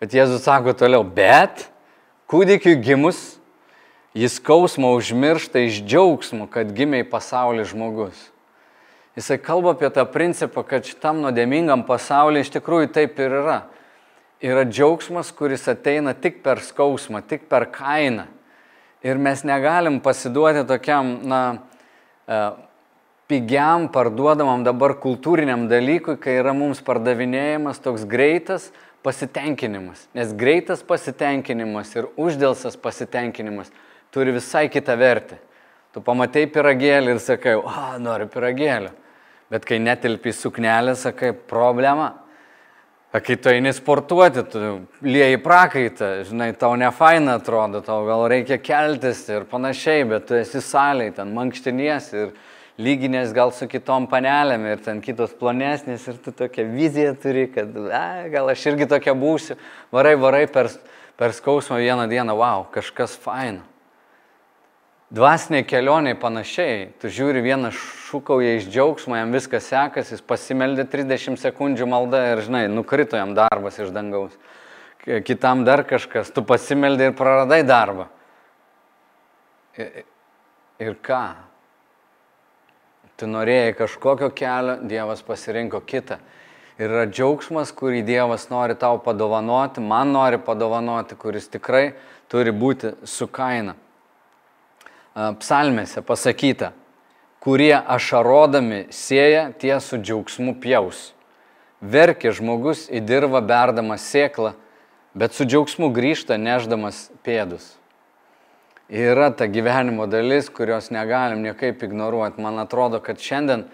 Bet 0.00 0.12
Jėzus 0.12 0.44
sako 0.44 0.74
toliau, 0.76 1.00
bet 1.04 1.64
kūdikiu 2.28 2.76
gimus 2.84 3.38
Jis 4.14 4.36
skausmą 4.38 4.92
užmiršta 4.94 5.64
iš 5.66 5.80
džiaugsmo, 5.82 6.46
kad 6.46 6.68
gimė 6.70 7.02
į 7.02 7.10
pasaulį 7.10 7.64
žmogus. 7.66 8.18
Jisai 9.18 9.40
kalba 9.42 9.72
apie 9.74 9.88
tą 9.94 10.04
principą, 10.06 10.62
kad 10.66 10.86
šitam 10.86 11.18
nuodėmingam 11.22 11.82
pasaulyje 11.86 12.46
iš 12.46 12.52
tikrųjų 12.54 12.92
taip 12.94 13.18
ir 13.18 13.34
yra. 13.40 13.56
Yra 14.44 14.62
džiaugsmas, 14.68 15.32
kuris 15.34 15.66
ateina 15.70 16.14
tik 16.14 16.44
per 16.46 16.62
skausmą, 16.62 17.24
tik 17.26 17.48
per 17.50 17.66
kainą. 17.74 18.28
Ir 19.02 19.18
mes 19.18 19.42
negalim 19.46 19.98
pasiduoti 20.02 20.62
tokiam, 20.68 21.10
na, 21.26 21.40
e, 22.26 22.38
pigiam, 23.30 23.88
parduodamam 23.90 24.62
dabar 24.66 24.94
kultūriniam 24.94 25.66
dalykui, 25.70 26.20
kai 26.22 26.38
yra 26.38 26.54
mums 26.54 26.82
pardavinėjimas 26.86 27.82
toks 27.82 28.06
greitas 28.06 28.70
pasitenkinimas. 29.02 30.06
Nes 30.14 30.30
greitas 30.32 30.86
pasitenkinimas 30.86 31.90
ir 31.98 32.08
uždėlsas 32.14 32.78
pasitenkinimas 32.78 33.74
turi 34.12 34.34
visai 34.34 34.68
kitą 34.68 34.96
vertę. 34.98 35.38
Tu 35.94 36.02
pamatai 36.02 36.48
piragėlį 36.50 37.14
ir 37.14 37.22
sakai, 37.22 37.54
o, 37.54 37.70
noriu 38.02 38.26
piragėlio. 38.26 38.90
Bet 39.52 39.66
kai 39.68 39.78
netilpi 39.78 40.32
suknelę, 40.34 40.96
sakai, 40.98 41.30
problema. 41.32 42.10
A 43.14 43.20
kai 43.22 43.36
tu 43.38 43.46
eini 43.46 43.70
sportuoti, 43.70 44.42
tu 44.50 44.60
lieji 45.06 45.38
prakaitą, 45.38 46.08
žinai, 46.26 46.48
tau 46.58 46.74
ne 46.74 46.88
faina 46.90 47.36
atrodo, 47.38 47.78
tau 47.86 48.00
gal 48.08 48.24
reikia 48.32 48.58
keltis 48.58 49.20
ir 49.30 49.44
panašiai, 49.46 50.02
bet 50.10 50.26
tu 50.26 50.34
esi 50.34 50.58
saliai, 50.58 51.12
ten 51.14 51.30
mankštinies 51.36 52.08
ir 52.16 52.32
lyginės 52.74 53.30
gal 53.36 53.52
su 53.54 53.68
kitom 53.70 54.08
panelėm 54.10 54.66
ir 54.66 54.82
ten 54.82 54.98
kitos 55.04 55.36
plonesnės 55.38 56.08
ir 56.10 56.18
tu 56.24 56.34
tokią 56.34 56.66
viziją 56.72 57.12
turi, 57.22 57.46
kad 57.54 57.70
a, 57.86 58.26
gal 58.34 58.50
aš 58.50 58.66
irgi 58.72 58.90
tokia 58.90 59.14
būsiu, 59.14 59.54
varai, 59.94 60.16
varai 60.18 60.48
per, 60.50 60.72
per 61.14 61.38
skausmą 61.38 61.78
vieną 61.84 62.10
dieną, 62.10 62.34
wow, 62.42 62.66
kažkas 62.74 63.14
faina. 63.14 63.62
Dvasiniai 65.14 65.62
kelioniai 65.62 66.16
panašiai, 66.18 66.88
tu 66.98 67.06
žiūri 67.12 67.38
vieną 67.44 67.68
šūkauja 67.70 68.56
iš 68.56 68.64
džiaugsmo, 68.66 69.14
jam 69.14 69.30
viskas 69.30 69.68
sekasi, 69.70 70.16
jis 70.16 70.24
pasimeldė 70.26 70.88
30 70.90 71.38
sekundžių 71.38 71.86
maldą 71.86 72.22
ir, 72.32 72.42
žinai, 72.42 72.62
nukrito 72.72 73.14
jam 73.20 73.30
darbas 73.36 73.78
iš 73.78 73.92
dangaus. 73.94 74.34
Kitam 75.28 75.62
dar 75.68 75.84
kažkas, 75.86 76.32
tu 76.34 76.42
pasimeldė 76.42 77.12
ir 77.12 77.14
praradai 77.14 77.60
darbą. 77.62 78.08
Ir, 79.78 80.02
ir 80.82 80.98
ką? 81.04 81.22
Tu 83.14 83.30
norėjai 83.30 83.78
kažkokio 83.84 84.32
kelio, 84.34 84.80
Dievas 84.82 85.22
pasirinko 85.22 85.84
kitą. 85.86 86.18
Ir 86.74 86.88
yra 86.88 87.06
džiaugsmas, 87.06 87.70
kurį 87.70 88.02
Dievas 88.02 88.48
nori 88.50 88.74
tau 88.74 88.98
padovanoti, 88.98 89.78
man 89.78 90.10
nori 90.16 90.42
padovanoti, 90.42 91.14
kuris 91.14 91.46
tikrai 91.54 91.92
turi 92.26 92.50
būti 92.50 92.96
su 93.06 93.30
kaina 93.30 93.78
psalmėse 95.14 96.02
pasakyta, 96.02 96.72
kurie 97.44 97.74
ašarodami 97.76 98.86
sėja, 98.94 99.52
tie 99.58 99.76
su 99.80 100.00
džiaugsmu 100.00 100.56
pjaus. 100.62 101.12
Verkia 101.84 102.32
žmogus 102.32 102.86
į 102.88 103.02
dirvą 103.04 103.42
berdamas 103.44 104.06
sėklą, 104.08 104.54
bet 105.14 105.36
su 105.36 105.46
džiaugsmu 105.46 105.90
grįžta 105.94 106.38
neždamas 106.40 107.08
pėdus. 107.26 107.74
Yra 108.88 109.30
ta 109.32 109.46
gyvenimo 109.48 110.06
dalis, 110.10 110.50
kurios 110.52 110.90
negalim 110.92 111.44
niekaip 111.44 111.82
ignoruoti. 111.86 112.42
Man 112.44 112.60
atrodo, 112.60 113.00
kad 113.04 113.20
šiandien 113.20 113.64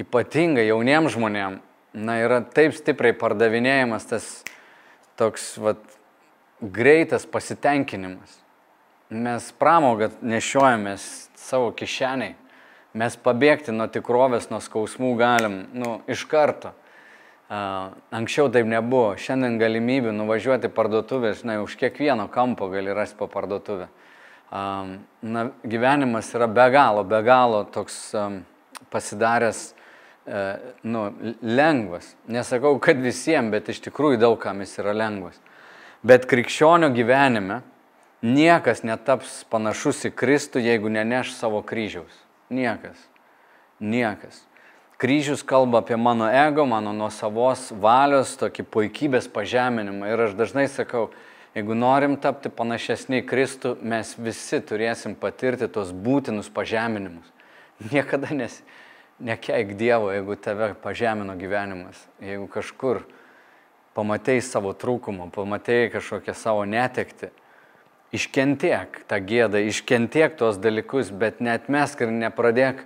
ypatingai 0.00 0.68
jauniems 0.68 1.12
žmonėms, 1.16 1.64
na, 1.98 2.18
yra 2.22 2.40
taip 2.54 2.76
stipriai 2.76 3.16
pardavinėjimas 3.16 4.06
tas 4.08 4.26
toks, 5.18 5.56
vat, 5.60 5.80
greitas 6.62 7.26
pasitenkinimas. 7.26 8.38
Mes 9.08 9.46
pramogą 9.56 10.10
nešiojamės 10.20 11.02
savo 11.40 11.70
kišeniai. 11.72 12.34
Mes 12.92 13.14
pabėgti 13.16 13.72
nuo 13.72 13.86
tikrovės, 13.88 14.50
nuo 14.52 14.58
skausmų 14.60 15.14
galim 15.16 15.54
nu, 15.72 15.94
iš 16.04 16.26
karto. 16.28 16.74
Uh, 17.48 17.94
anksčiau 18.12 18.50
taip 18.52 18.68
nebuvo. 18.68 19.14
Šiandien 19.16 19.56
galimybių 19.60 20.12
nuvažiuoti 20.12 20.68
parduotuvę, 20.68 21.30
žinai, 21.38 21.56
už 21.64 21.78
kiekvieno 21.80 22.26
kampo 22.28 22.68
gali 22.68 22.92
rasti 22.92 23.16
po 23.16 23.30
parduotuvę. 23.32 23.86
Um, 24.52 24.98
na, 25.24 25.46
gyvenimas 25.64 26.28
yra 26.36 26.44
be 26.48 26.68
galo, 26.72 27.06
be 27.08 27.22
galo 27.24 27.62
toks 27.72 27.96
um, 28.12 28.42
pasidaręs 28.92 29.62
uh, 29.72 30.60
nu, 30.84 31.06
lengvas. 31.40 32.12
Nesakau, 32.28 32.76
kad 32.76 33.00
visiems, 33.00 33.48
bet 33.56 33.72
iš 33.72 33.80
tikrųjų 33.88 34.20
daugam 34.20 34.60
jis 34.60 34.76
yra 34.84 34.92
lengvas. 34.92 35.40
Bet 36.04 36.28
krikščionio 36.28 36.92
gyvenime 36.92 37.62
Niekas 38.22 38.82
netaps 38.82 39.44
panašus 39.46 40.08
į 40.08 40.10
Kristų, 40.18 40.58
jeigu 40.58 40.90
neneš 40.90 41.36
savo 41.38 41.60
kryžiaus. 41.62 42.10
Niekas. 42.50 42.98
Niekas. 43.78 44.40
Kryžius 44.98 45.44
kalba 45.46 45.78
apie 45.78 45.94
mano 45.94 46.26
ego, 46.26 46.64
mano 46.66 46.90
nuosavos 46.90 47.68
valios, 47.70 48.34
tokį 48.40 48.66
puikybės 48.66 49.30
pažeminimą. 49.30 50.10
Ir 50.10 50.24
aš 50.26 50.34
dažnai 50.34 50.66
sakau, 50.66 51.12
jeigu 51.54 51.78
norim 51.78 52.16
tapti 52.18 52.50
panašesni 52.50 53.22
į 53.22 53.28
Kristų, 53.30 53.76
mes 53.86 54.16
visi 54.18 54.58
turėsim 54.66 55.14
patirti 55.14 55.70
tos 55.70 55.94
būtinus 55.94 56.50
pažeminimus. 56.50 57.30
Niekada 57.92 58.34
nes, 58.34 58.58
nekeik 59.22 59.76
Dievo, 59.78 60.10
jeigu 60.10 60.34
tave 60.42 60.72
pažemino 60.82 61.38
gyvenimas. 61.38 62.02
Jeigu 62.18 62.50
kažkur 62.50 63.04
pamatėjai 63.94 64.42
savo 64.42 64.74
trūkumą, 64.74 65.30
pamatėjai 65.30 65.92
kažkokią 65.94 66.34
savo 66.34 66.66
netekti 66.66 67.30
iškentiek 68.14 69.02
tą 69.08 69.18
gėdą, 69.20 69.60
iškentiek 69.68 70.36
tuos 70.38 70.58
dalykus, 70.60 71.10
bet 71.10 71.42
net 71.44 71.68
mesk 71.72 72.00
ir 72.04 72.12
nepradėk 72.12 72.84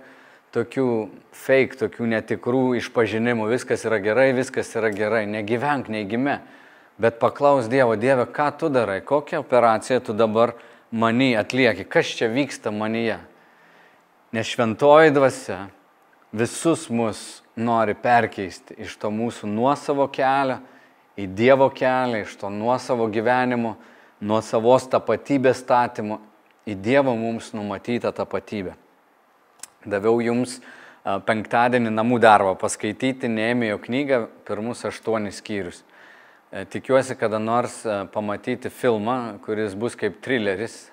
tokių 0.53 0.87
fake, 1.33 1.79
tokių 1.79 2.09
netikrų 2.11 2.63
išpažinimų, 2.81 3.47
viskas 3.53 3.85
yra 3.87 3.99
gerai, 4.03 4.31
viskas 4.37 4.69
yra 4.77 4.91
gerai, 4.93 5.23
negyvenk 5.29 5.89
neigime, 5.89 6.41
bet 7.01 7.17
paklaus 7.21 7.69
Dievo, 7.71 7.95
Dieve, 7.97 8.27
ką 8.29 8.51
tu 8.59 8.69
darai, 8.69 9.01
kokią 9.01 9.41
operaciją 9.41 10.01
tu 10.03 10.13
dabar 10.17 10.53
manį 10.93 11.33
atlieki, 11.41 11.87
kas 11.89 12.11
čia 12.19 12.29
vyksta 12.29 12.73
manyje. 12.73 13.17
Nes 14.33 14.49
šventoji 14.49 15.13
dvasia 15.13 15.67
visus 16.33 16.87
mus 16.89 17.41
nori 17.55 17.93
perkeisti 17.97 18.77
iš 18.81 18.95
to 19.01 19.11
mūsų 19.13 19.49
nuosavo 19.49 20.07
kelio 20.13 20.59
į 21.17 21.27
Dievo 21.37 21.69
kelią, 21.73 22.23
iš 22.25 22.37
to 22.41 22.49
nuosavo 22.49 23.07
gyvenimo 23.13 23.75
nuo 24.23 24.39
savos 24.41 24.87
tapatybės 24.91 25.59
statymo 25.63 26.19
į 26.69 26.77
Dievo 26.79 27.15
mums 27.19 27.51
numatytą 27.55 28.13
tapatybę. 28.15 28.77
Daviau 29.83 30.21
jums 30.23 30.61
penktadienį 31.03 31.91
namų 31.91 32.21
darbą 32.23 32.53
paskaityti 32.59 33.27
Neemijo 33.27 33.81
knygą 33.83 34.21
pirmus 34.47 34.85
aštuonis 34.87 35.41
skyrius. 35.41 35.81
E, 36.53 36.63
tikiuosi 36.71 37.17
kada 37.19 37.39
nors 37.39 37.81
pamatyti 38.13 38.71
filmą, 38.71 39.41
kuris 39.43 39.75
bus 39.75 39.97
kaip 39.99 40.21
trileris 40.23 40.85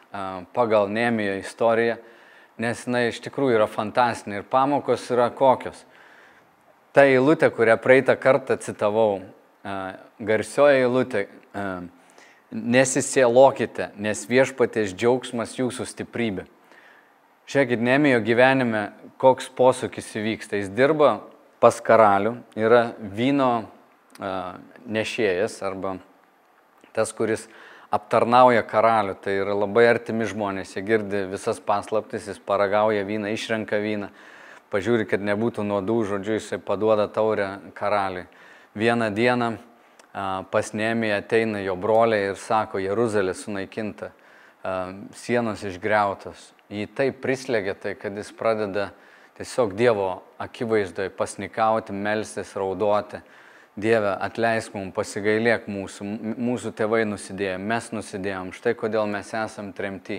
pagal 0.56 0.90
Neemijo 0.90 1.37
istoriją, 1.38 2.00
nes 2.58 2.82
jinai 2.87 3.06
iš 3.12 3.22
tikrųjų 3.22 3.60
yra 3.60 3.70
fantastinė 3.70 4.40
ir 4.40 4.49
pamokos 4.50 5.06
yra 5.14 5.30
kokios. 5.30 5.84
Ta 6.90 7.06
eilutė, 7.06 7.52
kurią 7.54 7.76
praeitą 7.78 8.16
kartą 8.18 8.56
citavau, 8.58 9.20
garsioji 10.18 10.80
eilutė, 10.82 11.28
Nesisielokite, 12.50 13.92
nes 13.95 14.25
viešpatės 14.26 14.90
džiaugsmas 14.99 15.54
jūsų 15.54 15.87
stiprybė. 15.87 16.49
Žiūrėkit, 17.50 17.83
Nemijo 17.83 18.19
gyvenime 18.26 18.88
koks 19.23 19.47
posūkis 19.54 20.09
įvyksta. 20.19 20.59
Jis 20.59 20.73
dirba 20.75 21.21
pas 21.62 21.78
karalių, 21.83 22.37
yra 22.59 22.97
vyno 22.99 23.50
uh, 23.62 24.59
nešėjas 24.87 25.61
arba 25.66 25.97
tas, 26.95 27.14
kuris 27.14 27.47
aptarnauja 27.95 28.62
karalių, 28.66 29.16
tai 29.23 29.37
yra 29.45 29.54
labai 29.54 29.87
artimi 29.90 30.26
žmonės, 30.30 30.75
jie 30.75 30.83
girdi 30.87 31.25
visas 31.30 31.62
paslaptis, 31.62 32.26
jis 32.30 32.42
paragauja 32.42 33.07
vyną, 33.07 33.30
išrenka 33.35 33.78
vyną, 33.83 34.11
pažiūri, 34.75 35.07
kad 35.11 35.23
nebūtų 35.23 35.66
nuodų, 35.66 35.99
žodžiu, 36.14 36.38
jisai 36.38 36.59
paduoda 36.62 37.07
taurę 37.11 37.57
karaliui. 37.78 38.26
Vieną 38.78 39.11
dieną 39.14 39.57
pas 40.12 40.73
Nemiją 40.73 41.21
ateina 41.21 41.61
jo 41.62 41.76
broliai 41.79 42.31
ir 42.33 42.38
sako, 42.40 42.81
Jeruzalė 42.83 43.35
sunaikinta, 43.38 44.11
sienos 45.17 45.62
išgriautos, 45.64 46.50
jį 46.71 46.88
taip 46.97 47.21
prislėgia 47.23 47.76
tai, 47.79 47.95
kad 47.99 48.17
jis 48.19 48.33
pradeda 48.37 48.90
tiesiog 49.38 49.76
Dievo 49.79 50.11
akivaizdoje 50.43 51.12
pasnikauti, 51.17 51.95
melstis, 51.97 52.57
raudoti. 52.59 53.23
Dieve, 53.81 54.11
atleisk 54.21 54.75
mums, 54.75 54.90
pasigailėk 54.93 55.69
mūsų, 55.71 56.05
mūsų 56.43 56.73
tėvai 56.76 57.05
nusidėjo, 57.07 57.55
mes 57.62 57.87
nusidėjom, 57.95 58.50
štai 58.52 58.75
kodėl 58.76 59.07
mes 59.09 59.31
esam 59.31 59.71
tremti. 59.73 60.19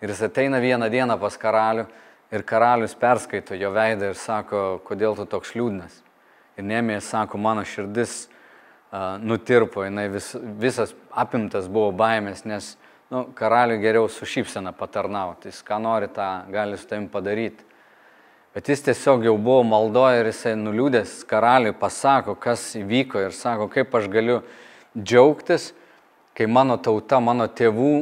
Ir 0.00 0.12
jis 0.14 0.22
ateina 0.28 0.60
vieną 0.62 0.86
dieną 0.88 1.18
pas 1.20 1.36
karalių 1.36 1.84
ir 2.32 2.44
karalius 2.48 2.94
perskaito 2.96 3.58
jo 3.58 3.72
veidą 3.74 4.12
ir 4.12 4.16
sako, 4.16 4.80
kodėl 4.86 5.18
tu 5.18 5.26
toks 5.28 5.52
liūdnas. 5.58 5.98
Ir 6.56 6.64
nemėjas 6.70 7.10
sako, 7.12 7.42
mano 7.42 7.66
širdis 7.68 8.30
nutirpo, 9.22 9.84
jinai 9.84 10.08
vis, 10.12 10.34
visas 10.60 10.94
apimtas 11.16 11.68
buvo 11.72 11.92
baimės, 11.96 12.44
nes 12.44 12.74
nu, 13.12 13.24
karaliui 13.36 13.80
geriau 13.80 14.08
su 14.08 14.28
šypsena 14.28 14.74
patarnauti, 14.76 15.48
jis 15.48 15.62
ką 15.64 15.78
nori, 15.80 16.10
tą 16.12 16.28
gali 16.52 16.76
su 16.76 16.88
tavim 16.90 17.08
padaryti. 17.12 17.64
Bet 18.52 18.68
jis 18.68 18.84
tiesiog 18.84 19.24
jau 19.24 19.38
buvo 19.40 19.62
maldoje 19.64 20.20
ir 20.20 20.28
jisai 20.28 20.52
nuliūdęs 20.60 21.22
karaliui 21.28 21.72
pasako, 21.72 22.34
kas 22.36 22.66
įvyko 22.76 23.22
ir 23.24 23.32
sako, 23.32 23.70
kaip 23.72 23.94
aš 23.96 24.10
galiu 24.12 24.42
džiaugtis, 24.98 25.70
kai 26.36 26.44
mano 26.48 26.76
tauta, 26.76 27.20
mano 27.20 27.46
tėvų 27.48 27.94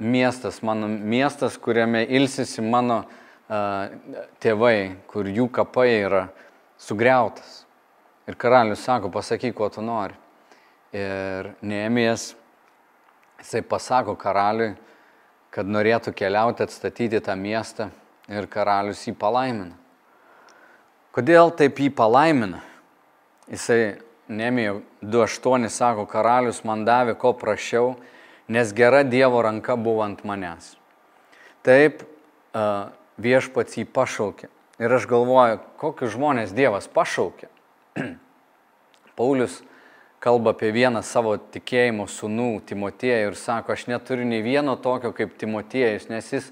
miestas, 0.00 0.62
mano 0.64 0.88
miestas, 0.88 1.58
kuriame 1.60 2.06
ilsisi 2.08 2.64
mano 2.64 3.02
uh, 3.04 3.92
tėvai, 4.40 4.96
kur 5.12 5.28
jų 5.28 5.50
kapai 5.52 5.90
yra 6.06 6.22
sugriautas. 6.80 7.66
Ir 8.28 8.36
karalius 8.40 8.80
sako, 8.88 9.12
pasakyk, 9.12 9.52
ko 9.60 9.68
tu 9.72 9.84
nori. 9.84 10.16
Ir 10.96 11.52
Neemijas 11.60 12.32
Jisai 13.38 13.62
pasako 13.62 14.16
karaliui, 14.18 14.72
kad 15.54 15.68
norėtų 15.70 16.10
keliauti 16.18 16.64
atstatyti 16.64 17.20
tą 17.22 17.36
miestą 17.38 17.86
ir 18.26 18.48
karalius 18.50 19.04
jį 19.06 19.14
palaimina. 19.18 19.76
Kodėl 21.14 21.52
taip 21.54 21.78
jį 21.78 21.92
palaimina? 21.94 22.64
Jisai 23.48 24.00
Nemijo 24.28 24.82
2.8 25.00 25.70
sako, 25.72 26.04
karalius 26.10 26.60
man 26.66 26.82
davė 26.84 27.14
ko 27.16 27.32
prašiau, 27.38 27.94
nes 28.50 28.74
gera 28.76 29.04
Dievo 29.06 29.40
ranka 29.46 29.78
buvo 29.78 30.02
ant 30.04 30.20
manęs. 30.26 30.74
Taip 31.64 32.02
uh, 32.02 32.90
viešpats 33.22 33.78
jį 33.78 33.86
pašaukė. 33.94 34.50
Ir 34.82 34.92
aš 34.98 35.06
galvoju, 35.10 35.62
kokius 35.78 36.12
žmonės 36.18 36.52
Dievas 36.58 36.90
pašaukė. 36.90 37.48
Paulius 39.18 39.62
kalba 40.20 40.52
apie 40.54 40.70
vieną 40.74 41.02
savo 41.06 41.36
tikėjimo 41.38 42.08
sunų, 42.10 42.50
Timotiejų, 42.66 43.30
ir 43.30 43.38
sako, 43.38 43.76
aš 43.76 43.86
neturiu 43.90 44.26
nei 44.26 44.42
vieno 44.42 44.74
tokio 44.76 45.12
kaip 45.14 45.36
Timotiejus, 45.38 46.08
nes 46.10 46.32
jis 46.32 46.50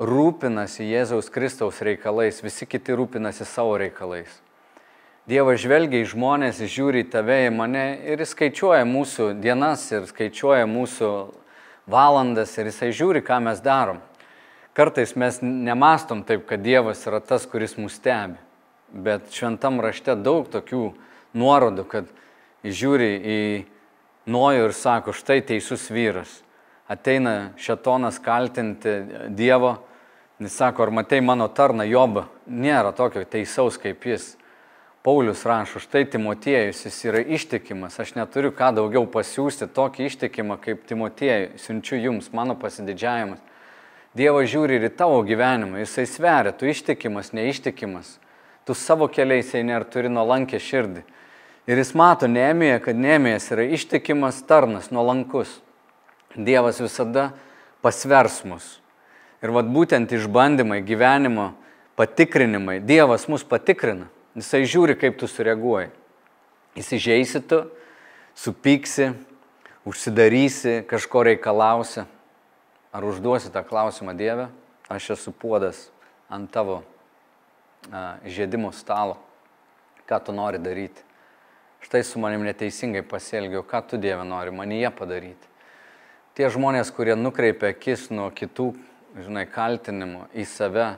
rūpinasi 0.00 0.86
Jėzaus 0.88 1.32
Kristaus 1.32 1.80
reikalais, 1.84 2.42
visi 2.44 2.68
kiti 2.68 2.96
rūpinasi 2.96 3.48
savo 3.48 3.76
reikalais. 3.80 4.30
Dievas 5.28 5.60
žvelgia 5.62 6.00
į 6.02 6.08
žmonės, 6.10 6.62
žiūri 6.64 7.04
į 7.04 7.10
tave, 7.12 7.36
į 7.46 7.50
mane 7.54 7.84
ir 8.08 8.20
jis 8.22 8.32
skaičiuoja 8.34 8.86
mūsų 8.88 9.34
dienas 9.40 9.84
ir 9.92 10.08
skaičiuoja 10.08 10.64
mūsų 10.66 11.10
valandas 11.90 12.56
ir 12.58 12.70
jisai 12.70 12.88
žiūri, 12.96 13.22
ką 13.24 13.38
mes 13.44 13.60
darom. 13.62 14.00
Kartais 14.74 15.12
mes 15.18 15.40
nemastom 15.42 16.22
taip, 16.24 16.46
kad 16.48 16.62
Dievas 16.64 17.04
yra 17.06 17.20
tas, 17.20 17.44
kuris 17.46 17.76
mus 17.76 17.98
stebi, 18.00 18.38
bet 18.90 19.28
šventam 19.34 19.80
rašte 19.84 20.16
daug 20.16 20.48
tokių 20.50 20.88
nuorodų, 21.36 21.84
kad 21.90 22.10
žiūri 22.64 23.10
į 23.20 23.42
Nojų 24.30 24.66
ir 24.68 24.74
sako, 24.76 25.14
štai 25.16 25.40
teisus 25.42 25.88
vyras. 25.90 26.30
Ateina 26.90 27.52
šetonas 27.58 28.18
kaltinti 28.22 28.92
Dievo, 29.32 29.78
jis 30.38 30.58
sako, 30.60 30.84
ar 30.84 30.92
matai 30.94 31.22
mano 31.24 31.48
tarną 31.48 31.86
Jobą, 31.88 32.26
nėra 32.46 32.92
tokio 32.96 33.24
teisaus 33.24 33.78
kaip 33.80 34.04
jis. 34.06 34.34
Paulius 35.02 35.46
rašo, 35.48 35.80
štai 35.80 36.04
Timotiejus, 36.12 36.82
jis 36.84 36.98
yra 37.08 37.22
ištikimas, 37.24 37.96
aš 38.02 38.12
neturiu 38.18 38.50
ką 38.52 38.68
daugiau 38.76 39.06
pasiūsti 39.08 39.70
tokį 39.72 40.10
ištikimą 40.10 40.58
kaip 40.60 40.82
Timotiejų, 40.90 41.54
siunčiu 41.62 41.96
jums, 41.96 42.28
mano 42.36 42.52
pasididžiavimas. 42.60 43.40
Dievas 44.12 44.50
žiūri 44.52 44.76
ir 44.76 44.88
į 44.90 44.92
tavo 44.98 45.22
gyvenimą, 45.24 45.80
jisai 45.80 46.04
sveria, 46.10 46.52
tu 46.52 46.68
ištikimas, 46.68 47.32
neištikimas, 47.32 48.18
tu 48.68 48.76
savo 48.76 49.08
keliais 49.08 49.54
eini 49.56 49.72
ar 49.72 49.86
turi 49.88 50.12
nuolankę 50.12 50.60
širdį. 50.60 51.06
Ir 51.68 51.80
jis 51.80 51.92
mato 51.94 52.28
Nemėje, 52.30 52.78
kad 52.84 52.96
Nemėjas 52.96 53.50
yra 53.52 53.66
ištikimas 53.76 54.40
tarnas, 54.48 54.88
nuolankus. 54.94 55.58
Dievas 56.34 56.80
visada 56.80 57.30
pasvers 57.82 58.40
mus. 58.46 58.78
Ir 59.42 59.52
vad 59.52 59.68
būtent 59.72 60.12
išbandymai, 60.12 60.80
gyvenimo 60.86 61.50
patikrinimai, 61.98 62.78
Dievas 62.80 63.26
mus 63.28 63.44
patikrina. 63.44 64.08
Jisai 64.38 64.62
žiūri, 64.68 64.96
kaip 64.96 65.18
tu 65.18 65.28
sureaguoji. 65.28 65.90
Įsižeisi 66.78 67.42
tu, 67.50 67.64
supyksi, 68.38 69.10
užsidarysi, 69.88 70.80
kažko 70.88 71.26
reikalausi. 71.28 72.06
Ar 72.90 73.06
užduosi 73.06 73.52
tą 73.52 73.62
klausimą 73.66 74.14
Dievę? 74.18 74.48
Aš 74.90 75.12
esu 75.14 75.34
puodas 75.34 75.88
ant 76.30 76.50
tavo 76.50 76.80
a, 77.90 78.18
žėdimo 78.26 78.72
stalo. 78.74 79.18
Ką 80.10 80.18
tu 80.26 80.34
nori 80.34 80.58
daryti? 80.62 81.09
Štai 81.80 82.02
su 82.04 82.20
manim 82.20 82.44
neteisingai 82.44 83.02
pasielgiau, 83.02 83.64
ką 83.64 83.82
tu 83.88 83.98
Dieve 84.00 84.24
nori 84.24 84.52
manyje 84.54 84.90
padaryti. 84.94 85.48
Tie 86.36 86.48
žmonės, 86.52 86.92
kurie 86.94 87.16
nukreipia 87.18 87.72
akis 87.72 88.08
nuo 88.12 88.28
kitų, 88.30 88.70
žinai, 89.18 89.46
kaltinimų 89.50 90.28
į 90.36 90.46
save, 90.46 90.92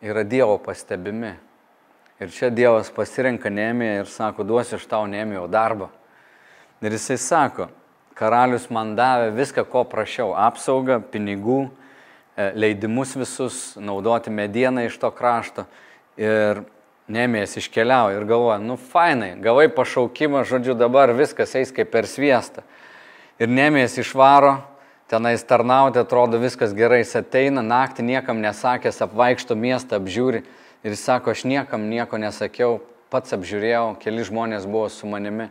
yra 0.00 0.24
Dievo 0.24 0.56
pastebimi. 0.62 1.34
Ir 2.20 2.32
čia 2.32 2.50
Dievas 2.52 2.90
pasirenka 2.92 3.50
Nemiją 3.52 4.02
ir 4.02 4.08
sako, 4.08 4.44
duosiu 4.44 4.78
iš 4.80 4.86
tau 4.88 5.06
Nemijo 5.08 5.46
darbą. 5.48 5.90
Ir 6.80 6.96
jisai 6.96 7.18
sako, 7.20 7.68
karalius 8.16 8.70
man 8.72 8.94
davė 8.96 9.30
viską, 9.36 9.64
ko 9.68 9.84
prašiau- 9.84 10.34
apsaugą, 10.48 11.00
pinigų, 11.00 11.70
e, 12.36 12.52
leidimus 12.54 13.14
visus, 13.16 13.76
naudoti 13.76 14.30
medieną 14.30 14.86
iš 14.86 14.98
to 14.98 15.10
krašto. 15.10 15.66
Ir 16.16 16.64
Nemės 17.10 17.56
iškeliauja 17.58 18.20
ir 18.20 18.26
galvoja, 18.28 18.60
nu 18.62 18.76
fainai, 18.78 19.32
gavai 19.42 19.66
pašaukimą, 19.74 20.44
žodžiu, 20.46 20.76
dabar 20.78 21.10
viskas 21.16 21.56
eis 21.58 21.72
kaip 21.74 21.90
per 21.90 22.06
sviestą. 22.06 22.62
Ir 23.42 23.50
Nemės 23.50 23.96
išvaro, 23.98 24.60
tenais 25.10 25.42
tarnauti, 25.42 25.98
atrodo 25.98 26.38
viskas 26.38 26.74
gerai, 26.76 27.00
jis 27.02 27.16
ateina, 27.18 27.64
naktį 27.66 28.06
niekam 28.12 28.38
nesakęs, 28.44 29.00
apvaikšto 29.02 29.56
miestą, 29.58 29.98
apžiūri 29.98 30.44
ir 30.84 30.94
jis 30.94 31.02
sako, 31.02 31.34
aš 31.34 31.42
niekam 31.50 31.88
nieko 31.90 32.20
nesakiau, 32.20 32.78
pats 33.10 33.34
apžiūrėjau, 33.34 33.96
keli 33.98 34.28
žmonės 34.28 34.68
buvo 34.70 34.86
su 34.92 35.10
manimi. 35.10 35.48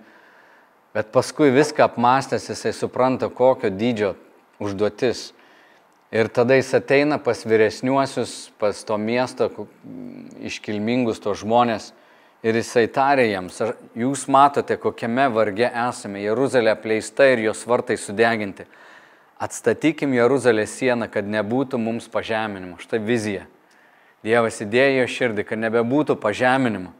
Bet 0.95 1.11
paskui 1.11 1.51
viską 1.51 1.89
apmastęs 1.89 2.47
jisai 2.49 2.71
supranta, 2.73 3.27
kokio 3.27 3.69
dydžio 3.69 4.15
užduotis 4.63 5.33
Ir 6.09 6.27
tada 6.33 6.55
jis 6.57 6.73
ateina 6.73 7.19
pas 7.21 7.43
vyresniuosius, 7.45 8.49
pas 8.57 8.83
to 8.83 8.97
miesto 8.97 9.49
iškilmingus 10.41 11.21
to 11.21 11.35
žmonės 11.37 11.91
ir 12.41 12.55
jisai 12.57 12.87
tarė 12.89 13.27
jiems, 13.29 13.59
jūs 13.97 14.25
matote, 14.31 14.77
kokiame 14.79 15.27
varge 15.33 15.67
esame, 15.67 16.23
Jeruzalė 16.23 16.73
apleista 16.73 17.27
ir 17.29 17.43
jos 17.49 17.65
vartai 17.67 17.97
sudeginti. 17.99 18.65
Atstatykim 19.39 20.13
Jeruzalės 20.17 20.73
sieną, 20.79 21.07
kad 21.11 21.27
nebūtų 21.27 21.79
mums 21.79 22.09
pažeminimo. 22.11 22.79
Štai 22.81 22.99
vizija. 23.03 23.45
Dievas 24.25 24.59
įdėjo 24.59 25.05
širdį, 25.07 25.45
kad 25.47 25.61
nebebūtų 25.61 26.17
pažeminimo. 26.19 26.91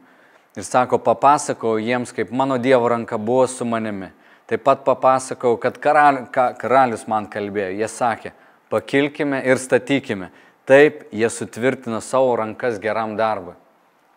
Ir 0.56 0.64
sako, 0.64 0.98
papasakau 1.04 1.76
jiems, 1.78 2.14
kaip 2.16 2.32
mano 2.32 2.56
Dievo 2.58 2.88
ranka 2.88 3.18
buvo 3.20 3.44
su 3.46 3.66
manimi. 3.68 4.08
Taip 4.48 4.64
pat 4.66 4.86
papasakau, 4.86 5.58
kad 5.60 5.76
karalius 5.78 7.04
man 7.06 7.28
kalbėjo. 7.30 7.76
Jie 7.76 7.90
sakė, 7.92 8.32
pakilkime 8.70 9.42
ir 9.44 9.58
statykime. 9.58 10.30
Taip 10.64 11.08
jie 11.12 11.28
sutvirtina 11.30 12.00
savo 12.00 12.36
rankas 12.38 12.78
geram 12.80 13.16
darbui. 13.18 13.56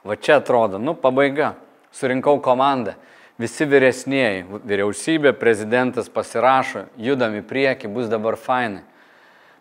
Va 0.03 0.15
čia 0.15 0.37
atrodo, 0.37 0.77
nu 0.77 0.93
pabaiga. 0.93 1.55
Surinkau 1.93 2.39
komandą. 2.41 2.95
Visi 3.41 3.65
vyresnėji, 3.65 4.45
vyriausybė, 4.65 5.33
prezidentas 5.37 6.09
pasirašo, 6.13 6.85
judam 7.01 7.33
į 7.37 7.41
priekį, 7.49 7.89
bus 7.89 8.09
dabar 8.09 8.37
fainai. 8.37 8.83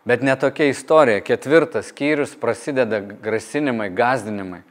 Bet 0.05 0.21
ne 0.21 0.35
tokia 0.37 0.67
istorija. 0.69 1.23
Ketvirtas 1.25 1.89
skyrius 1.89 2.35
prasideda 2.37 2.99
grasinimai, 3.01 3.89
gazdinimai. 3.95 4.61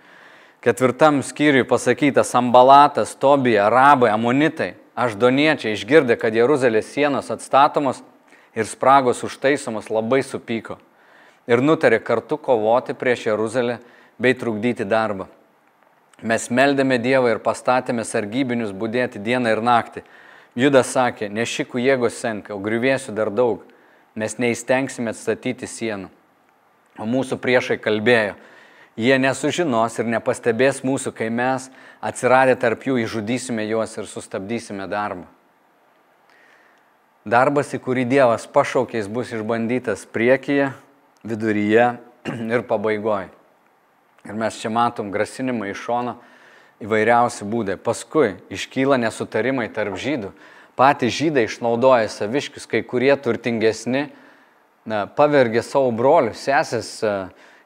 Ketvirtam 0.62 1.22
skyriui 1.26 1.64
pasakyta 1.66 2.22
Sambalatas, 2.22 3.16
Tobija, 3.18 3.66
Arabai, 3.66 4.12
Amonitai, 4.14 4.74
Aždoniečiai 4.94 5.72
išgirdę, 5.74 6.18
kad 6.20 6.37
Jeruzalės 6.37 6.92
sienos 6.92 7.32
atstatomos 7.32 8.02
ir 8.54 8.66
spragos 8.68 9.22
užtaisomos 9.24 9.90
labai 9.90 10.22
supyko 10.22 10.78
ir 11.46 11.62
nutarė 11.62 11.98
kartu 12.04 12.38
kovoti 12.38 12.94
prieš 12.94 13.26
Jeruzalę 13.30 13.78
bei 14.18 14.34
trukdyti 14.38 14.86
darbą. 14.86 15.26
Mes 16.22 16.46
meldėme 16.54 17.00
Dievą 17.02 17.32
ir 17.32 17.42
pastatėme 17.42 18.04
sargybinius 18.06 18.70
būdėti 18.70 19.18
dieną 19.18 19.56
ir 19.56 19.62
naktį. 19.64 20.04
Judas 20.54 20.92
sakė, 20.94 21.26
nešikų 21.32 21.80
jėgos 21.82 22.20
senka, 22.20 22.54
o 22.54 22.60
griuvėsių 22.62 23.14
dar 23.16 23.32
daug 23.32 23.64
mes 24.14 24.36
neįstengsime 24.38 25.10
atstatyti 25.10 25.66
sienų. 25.66 26.10
O 27.00 27.08
mūsų 27.08 27.38
priešai 27.40 27.78
kalbėjo, 27.80 28.36
jie 29.00 29.16
nesužinos 29.18 29.96
ir 29.98 30.10
nepastebės 30.12 30.82
mūsų, 30.84 31.14
kai 31.16 31.30
mes 31.32 31.70
atsiradę 32.04 32.54
tarp 32.60 32.84
jų 32.86 33.00
išžudysime 33.02 33.64
juos 33.70 33.96
ir 33.96 34.06
sustabdysime 34.06 34.86
darbą. 34.92 35.24
Darbas, 37.28 37.70
į 37.74 37.78
kurį 37.85 38.06
Dievas 38.11 38.48
pašaukės, 38.50 39.06
bus 39.06 39.30
išbandytas 39.35 40.06
priekyje, 40.11 40.72
viduryje 41.22 41.92
ir 42.54 42.66
pabaigoje. 42.66 43.30
Ir 44.26 44.38
mes 44.38 44.58
čia 44.58 44.70
matom 44.70 45.11
grasinimą 45.14 45.70
iš 45.70 45.85
šono 45.87 46.16
įvairiausi 46.82 47.46
būdai. 47.46 47.78
Paskui 47.78 48.37
iškyla 48.54 48.98
nesutarimai 49.02 49.68
tarp 49.74 49.98
žydų 49.98 50.32
patys 50.76 51.14
žydai 51.14 51.46
išnaudoja 51.46 52.08
saviškius, 52.08 52.66
kai 52.66 52.82
kurie 52.87 53.12
turtingesni 53.20 54.08
na, 54.88 55.04
pavergė 55.06 55.62
savo 55.64 55.92
brolius, 55.94 56.42
sesės, 56.46 56.96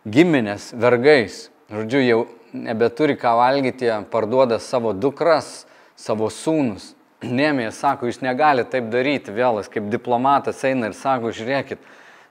giminės, 0.07 0.73
vergais. 0.77 1.47
Žodžiu, 1.73 2.03
jau 2.03 2.19
nebeturi 2.53 3.17
ką 3.19 3.37
valgyti, 3.39 3.91
parduoda 4.11 4.59
savo 4.63 4.93
dukras, 4.95 5.67
savo 5.99 6.31
sūnus. 6.33 6.95
Nemėje 7.41 7.73
sako, 7.73 8.11
jūs 8.11 8.23
negalite 8.25 8.75
taip 8.77 8.91
daryti, 8.93 9.35
vėlas 9.35 9.71
kaip 9.73 9.89
diplomatas 9.93 10.63
eina 10.69 10.91
ir 10.91 10.97
sako, 10.97 11.33
žiūrėkit, 11.35 11.81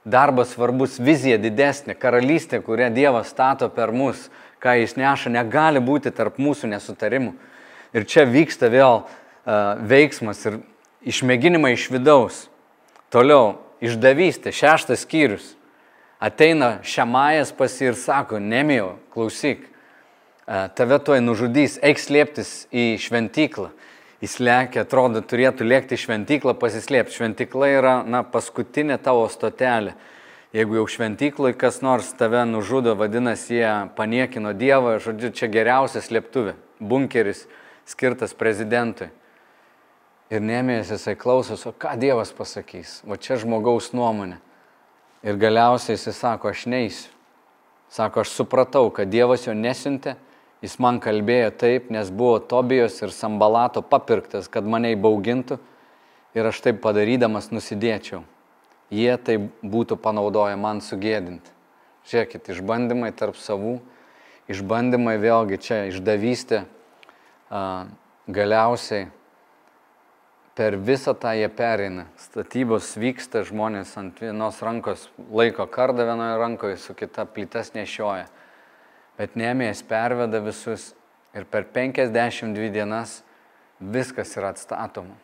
darbas 0.06 0.54
svarbus, 0.54 1.00
vizija 1.02 1.38
didesnė, 1.42 1.96
karalystė, 1.98 2.60
kurią 2.62 2.92
Dievas 2.94 3.32
stato 3.32 3.68
per 3.74 3.90
mus, 3.92 4.28
ką 4.62 4.76
jis 4.80 4.94
neša, 4.98 5.32
negali 5.34 5.82
būti 5.82 6.12
tarp 6.14 6.38
mūsų 6.38 6.70
nesutarimų. 6.70 7.34
Ir 7.96 8.06
čia 8.06 8.26
vyksta 8.28 8.70
vėl 8.70 9.02
veiksmas 9.90 10.42
ir 10.46 10.60
išmėginimai 11.06 11.74
iš 11.74 11.88
vidaus. 11.90 12.46
Toliau, 13.10 13.58
išdavystė, 13.82 14.52
šeštas 14.54 15.04
skyrius. 15.06 15.54
Ateina 16.22 16.78
Šemajas 16.86 17.52
pas 17.54 17.74
jį 17.76 17.90
ir 17.92 17.98
sako, 18.00 18.40
nemijau, 18.40 18.94
klausyk, 19.12 19.66
tave 20.46 20.98
tuoj 21.04 21.20
nužudys, 21.20 21.76
eik 21.84 22.00
slėptis 22.00 22.64
į 22.72 22.94
šventyklą. 23.02 23.68
Jis 24.26 24.40
lėkia, 24.42 24.82
atrodo, 24.82 25.20
turėtų 25.22 25.62
lėkti 25.62 25.94
į 25.94 26.00
šventyklą, 26.02 26.56
pasislėpti. 26.58 27.14
Šventykla 27.14 27.66
yra, 27.70 27.92
na, 28.02 28.24
paskutinė 28.26 28.96
tavo 28.98 29.28
stotelė. 29.30 29.92
Jeigu 30.56 30.80
jau 30.80 30.86
šventykloje 30.90 31.54
kas 31.60 31.78
nors 31.84 32.08
tave 32.18 32.40
nužudo, 32.48 32.96
vadinasi, 32.98 33.60
jie 33.60 33.70
paniekino 33.94 34.50
Dievą, 34.56 34.96
žodžiu, 35.04 35.30
čia 35.30 35.50
geriausia 35.52 36.02
slėptuvė, 36.02 36.56
bunkeris 36.80 37.44
skirtas 37.86 38.34
prezidentui. 38.34 39.12
Ir 40.34 40.42
nemės 40.42 40.90
jisai 40.90 41.14
klausos, 41.14 41.62
o 41.68 41.70
ką 41.70 41.94
Dievas 42.00 42.34
pasakys, 42.34 42.98
o 43.06 43.14
čia 43.14 43.38
žmogaus 43.38 43.92
nuomonė. 43.94 44.40
Ir 45.22 45.38
galiausiai 45.38 45.94
jisai 45.94 46.16
sako, 46.16 46.50
aš 46.50 46.66
neįsiu. 46.72 47.12
Sako, 47.94 48.26
aš 48.26 48.34
supratau, 48.34 48.88
kad 48.90 49.06
Dievas 49.06 49.46
jo 49.46 49.54
nesintė, 49.54 50.16
jis 50.66 50.76
man 50.82 50.98
kalbėjo 51.02 51.52
taip, 51.54 51.90
nes 51.94 52.10
buvo 52.10 52.40
Tobijos 52.42 52.98
ir 53.04 53.14
Sambalato 53.14 53.82
papirktas, 53.86 54.50
kad 54.50 54.66
mane 54.66 54.92
įbaugintų 54.96 55.60
ir 56.36 56.48
aš 56.50 56.62
taip 56.64 56.82
padarydamas 56.84 57.52
nusidėčiau. 57.54 58.24
Jie 58.90 59.12
tai 59.18 59.38
būtų 59.62 59.98
panaudoję 59.98 60.58
man 60.58 60.82
sugėdinti. 60.84 61.54
Žiūrėkit, 62.06 62.52
išbandymai 62.54 63.10
tarp 63.18 63.38
savų, 63.38 63.80
išbandymai 64.50 65.16
vėlgi 65.18 65.58
čia 65.58 65.78
išdavystė, 65.90 66.62
galiausiai 68.30 69.08
per 70.56 70.78
visą 70.78 71.16
tą 71.18 71.34
jie 71.36 71.48
pereina. 71.52 72.06
Statybos 72.20 72.94
vyksta, 72.96 73.42
žmonės 73.46 73.92
ant 74.00 74.22
vienos 74.22 74.62
rankos 74.64 75.08
laiko 75.34 75.66
kardą 75.68 76.06
vienoje 76.08 76.38
rankoje, 76.40 76.78
su 76.80 76.94
kita 76.94 77.26
plytas 77.26 77.74
nešioja. 77.74 78.30
Bet 79.16 79.36
Nemėjas 79.38 79.82
perveda 79.86 80.40
visus 80.44 80.90
ir 81.36 81.46
per 81.48 81.64
52 81.72 82.68
dienas 82.72 83.22
viskas 83.80 84.34
yra 84.36 84.52
atstatoma. 84.54 85.16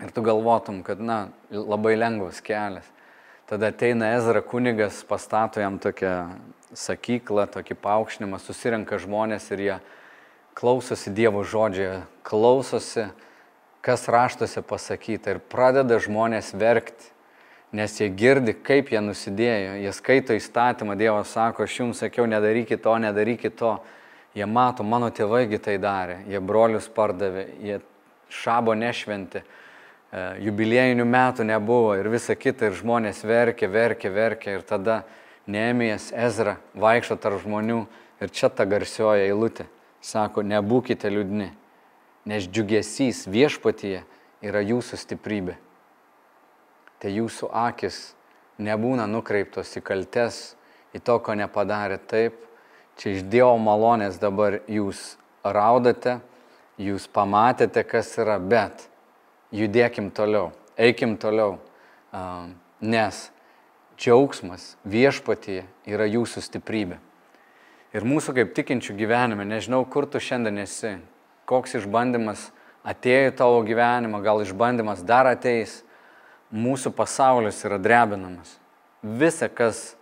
Ir 0.00 0.12
tu 0.14 0.22
galvotum, 0.24 0.80
kad, 0.86 1.00
na, 1.02 1.28
labai 1.50 1.96
lengvas 1.98 2.40
kelias. 2.40 2.86
Tada 3.50 3.72
ateina 3.74 4.14
Ezra 4.14 4.40
kunigas, 4.46 5.02
pastato 5.04 5.60
jam 5.60 5.76
tokią 5.82 6.14
sakyklą, 6.72 7.48
tokį 7.50 7.76
paukšnimą, 7.82 8.38
susirenka 8.38 9.00
žmonės 9.02 9.50
ir 9.50 9.64
jie 9.64 9.76
klausosi 10.54 11.10
Dievo 11.10 11.42
žodžio, 11.42 12.04
klausosi 12.22 13.08
kas 13.80 14.08
raštuose 14.08 14.62
pasakyta 14.62 15.34
ir 15.34 15.40
pradeda 15.40 15.98
žmonės 16.02 16.52
verkti, 16.56 17.10
nes 17.72 17.94
jie 18.00 18.08
girdi, 18.10 18.54
kaip 18.54 18.90
jie 18.90 19.00
nusidėjo, 19.02 19.76
jie 19.78 19.92
skaito 19.94 20.34
įstatymą, 20.34 20.96
Dievas 20.98 21.30
sako, 21.34 21.66
aš 21.66 21.78
jums 21.80 22.02
sakiau, 22.02 22.26
nedarykit 22.26 22.82
to, 22.82 22.96
nedarykit 22.98 23.56
to. 23.58 23.76
Jie 24.34 24.46
mato, 24.46 24.84
mano 24.86 25.08
tėvaigi 25.10 25.58
tai 25.58 25.76
darė, 25.82 26.20
jie 26.30 26.38
brolius 26.38 26.86
pardavė, 26.94 27.46
jie 27.66 27.80
šabo 28.30 28.76
nešventi, 28.78 29.42
e, 29.42 30.26
jubiliejinių 30.46 31.06
metų 31.06 31.46
nebuvo 31.48 31.96
ir 31.98 32.06
visa 32.12 32.36
kita, 32.38 32.68
ir 32.70 32.78
žmonės 32.78 33.24
verkė, 33.26 33.66
verkė, 33.70 34.12
verkė 34.14 34.54
ir 34.54 34.62
tada 34.66 35.00
Neemijas 35.50 36.12
Ezra 36.14 36.60
vaikšto 36.78 37.16
tarp 37.18 37.42
žmonių 37.42 37.80
ir 38.22 38.30
čia 38.30 38.52
ta 38.54 38.66
garsioja 38.70 39.26
eilutė. 39.26 39.66
Sako, 40.00 40.44
nebūkite 40.46 41.10
liūdni, 41.10 41.50
nes 42.30 42.46
džiugesys 42.46 43.26
viešpatyje 43.28 44.04
yra 44.46 44.62
jūsų 44.62 45.00
stiprybė. 45.00 45.58
Tai 47.00 47.12
jūsų 47.14 47.48
akis 47.56 48.12
nebūna 48.60 49.06
nukreiptos 49.08 49.72
į 49.78 49.82
kaltes, 49.84 50.40
į 50.92 51.00
to, 51.00 51.16
ko 51.24 51.36
nepadarė 51.38 51.96
taip. 52.10 52.36
Čia 53.00 53.14
iš 53.16 53.24
Dievo 53.32 53.54
malonės 53.56 54.18
dabar 54.20 54.58
jūs 54.68 55.16
raudate, 55.40 56.18
jūs 56.76 57.06
pamatėte, 57.08 57.84
kas 57.88 58.12
yra, 58.20 58.36
bet 58.36 58.84
judėkim 59.56 60.10
toliau, 60.12 60.50
eikim 60.76 61.16
toliau, 61.20 61.56
nes 62.80 63.22
džiaugsmas 64.00 64.74
viešpatyje 64.84 65.64
yra 65.88 66.08
jūsų 66.08 66.44
stiprybė. 66.44 67.00
Ir 67.90 68.06
mūsų 68.06 68.36
kaip 68.36 68.52
tikinčių 68.54 68.94
gyvenime, 69.00 69.44
nežinau, 69.48 69.82
kur 69.88 70.06
tu 70.06 70.20
šiandien 70.22 70.60
esi, 70.62 70.98
koks 71.50 71.80
išbandymas 71.80 72.50
atėjo 72.86 73.32
į 73.32 73.36
tavo 73.40 73.64
gyvenimą, 73.66 74.20
gal 74.22 74.44
išbandymas 74.44 75.02
dar 75.06 75.26
ateis, 75.26 75.80
mūsų 76.54 76.92
pasaulis 76.96 77.62
yra 77.64 77.78
drebinamas. 77.78 78.56
Visa, 79.02 79.48
kas 79.48 79.94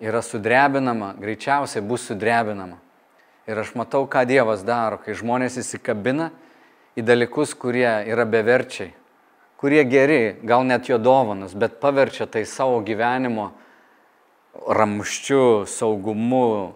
yra 0.00 0.22
sudrebinama, 0.22 1.14
greičiausiai 1.20 1.84
bus 1.84 2.06
sudrebinama. 2.08 2.78
Ir 3.46 3.60
aš 3.62 3.74
matau, 3.78 4.06
ką 4.10 4.24
Dievas 4.26 4.64
daro, 4.66 4.98
kai 4.98 5.14
žmonės 5.14 5.58
įsikabina 5.60 6.32
į 6.98 7.04
dalykus, 7.06 7.54
kurie 7.54 7.86
yra 8.08 8.24
beverčiai, 8.26 8.90
kurie 9.60 9.84
geri, 9.86 10.36
gal 10.42 10.66
net 10.66 10.88
jo 10.90 10.98
dovanas, 10.98 11.54
bet 11.54 11.78
paverčia 11.82 12.26
tai 12.26 12.42
savo 12.48 12.80
gyvenimo 12.82 13.52
ramščiu, 14.66 15.66
saugumu, 15.68 16.74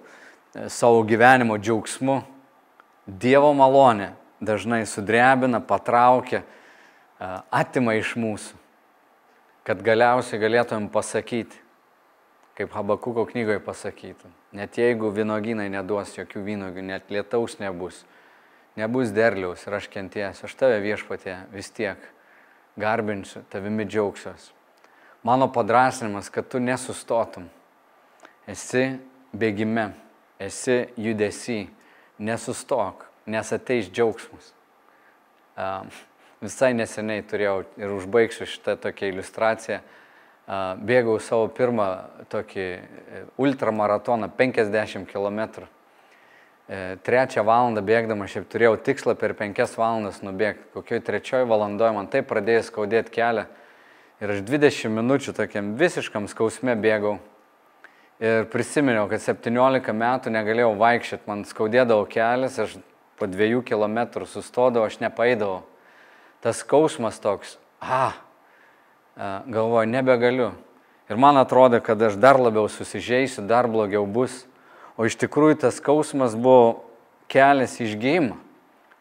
savo 0.69 1.03
gyvenimo 1.09 1.59
džiaugsmu. 1.59 2.21
Dievo 3.11 3.51
malonė 3.57 4.13
dažnai 4.45 4.85
sudrebina, 4.87 5.59
patraukia, 5.59 6.45
atima 7.51 7.97
iš 7.99 8.15
mūsų, 8.21 8.60
kad 9.71 9.85
galiausiai 9.87 10.41
galėtumėm 10.43 10.89
pasakyti, 10.91 11.55
kaip 12.59 12.73
Habakuko 12.75 13.23
knygoje 13.29 13.61
pasakytų, 13.63 14.27
net 14.59 14.75
jeigu 14.81 15.13
vynoginai 15.15 15.69
neduos 15.71 16.17
jokių 16.17 16.43
vynogių, 16.49 16.83
net 16.89 17.13
lietaus 17.15 17.55
nebus, 17.61 18.01
nebus 18.75 19.13
derliaus 19.15 19.63
ir 19.69 19.77
aš 19.79 19.87
kentiesiu, 19.93 20.49
aš 20.49 20.57
tave 20.59 20.81
viešpatė 20.83 21.37
vis 21.55 21.71
tiek 21.71 22.03
garbinsiu, 22.83 23.45
tavimi 23.53 23.87
džiaugsiuos. 23.87 24.51
Mano 25.23 25.47
padrasinimas, 25.55 26.33
kad 26.35 26.51
tu 26.51 26.59
nesustotum, 26.59 27.47
esi 28.51 28.97
bėgime, 29.31 29.93
esi 30.43 30.81
judesi 30.99 31.69
nesustok, 32.19 33.07
nes 33.31 33.55
ateis 33.55 33.87
džiaugsmus. 33.87 34.51
Visai 36.41 36.71
neseniai 36.73 37.21
turėjau 37.29 37.67
ir 37.77 37.91
užbaigsiu 37.93 38.47
šitą 38.49 38.79
tokią 38.81 39.11
iliustraciją. 39.13 39.81
bėgau 40.83 41.21
savo 41.21 41.49
pirmą 41.49 41.87
tokį 42.29 42.65
e, 42.65 42.81
ultramaratoną 43.39 44.29
50 44.35 45.07
km. 45.07 45.69
Trečią 47.03 47.45
valandą 47.45 47.83
bėgdama, 47.83 48.27
šiaip 48.31 48.49
turėjau 48.51 48.77
tikslą 48.79 49.15
per 49.19 49.35
penkias 49.35 49.77
valandas 49.79 50.23
nubėgti. 50.23 50.69
Kokioj 50.75 51.01
trečioj 51.03 51.47
valandoje 51.51 51.93
man 51.95 52.07
taip 52.11 52.29
pradėjo 52.31 52.63
skaudėti 52.69 53.11
kelią. 53.15 53.47
Ir 54.23 54.35
aš 54.37 54.43
20 54.47 54.93
minučių 54.95 55.35
tokiam 55.35 55.75
visiškam 55.81 56.29
skausme 56.31 56.77
bėgau. 56.79 57.19
Ir 58.21 58.47
prisiminiau, 58.53 59.09
kad 59.11 59.23
17 59.25 59.95
metų 59.97 60.31
negalėjau 60.35 60.75
vaikščioti, 60.79 61.27
man 61.27 61.43
skaudėdavo 61.49 62.05
kelias, 62.11 62.59
aš 62.61 62.79
po 63.19 63.27
dviejų 63.27 63.63
kilometrų 63.67 64.29
sustodavau, 64.29 64.87
aš 64.87 65.01
nepaidavau. 65.03 65.63
Tas 66.41 66.63
skausmas 66.65 67.21
toks, 67.21 67.59
a, 67.81 68.13
galvoju, 69.47 69.89
nebegaliu. 69.91 70.51
Ir 71.11 71.19
man 71.19 71.37
atrodo, 71.37 71.81
kad 71.85 72.01
aš 72.03 72.15
dar 72.17 72.39
labiau 72.41 72.69
susižeisiu, 72.71 73.43
dar 73.45 73.67
blogiau 73.69 74.07
bus. 74.07 74.45
O 74.97 75.09
iš 75.09 75.19
tikrųjų 75.21 75.59
tas 75.65 75.81
skausmas 75.81 76.37
buvo 76.39 76.85
kelias 77.31 77.77
išgėjimą. 77.83 78.39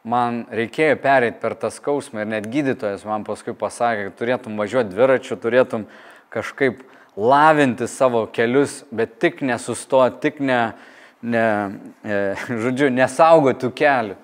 Man 0.10 0.46
reikėjo 0.56 0.96
pereiti 1.04 1.42
per 1.42 1.58
tą 1.60 1.70
skausmą 1.76 2.24
ir 2.24 2.30
net 2.32 2.48
gydytojas 2.50 3.04
man 3.06 3.26
paskui 3.28 3.54
pasakė, 3.54 4.08
kad 4.08 4.18
turėtum 4.22 4.56
važiuoti 4.58 4.94
dviračiu, 4.94 5.36
turėtum 5.38 5.86
kažkaip 6.34 6.82
lavinti 7.20 7.88
savo 7.92 8.24
kelius, 8.32 8.84
bet 8.96 9.20
tik 9.20 9.44
nesustoti, 9.46 10.22
tik 10.24 10.40
ne, 10.40 10.62
ne, 11.22 11.46
e, 12.04 12.20
žodžiu, 12.64 12.90
nesaugotų 12.96 13.74
kelių. 13.76 14.16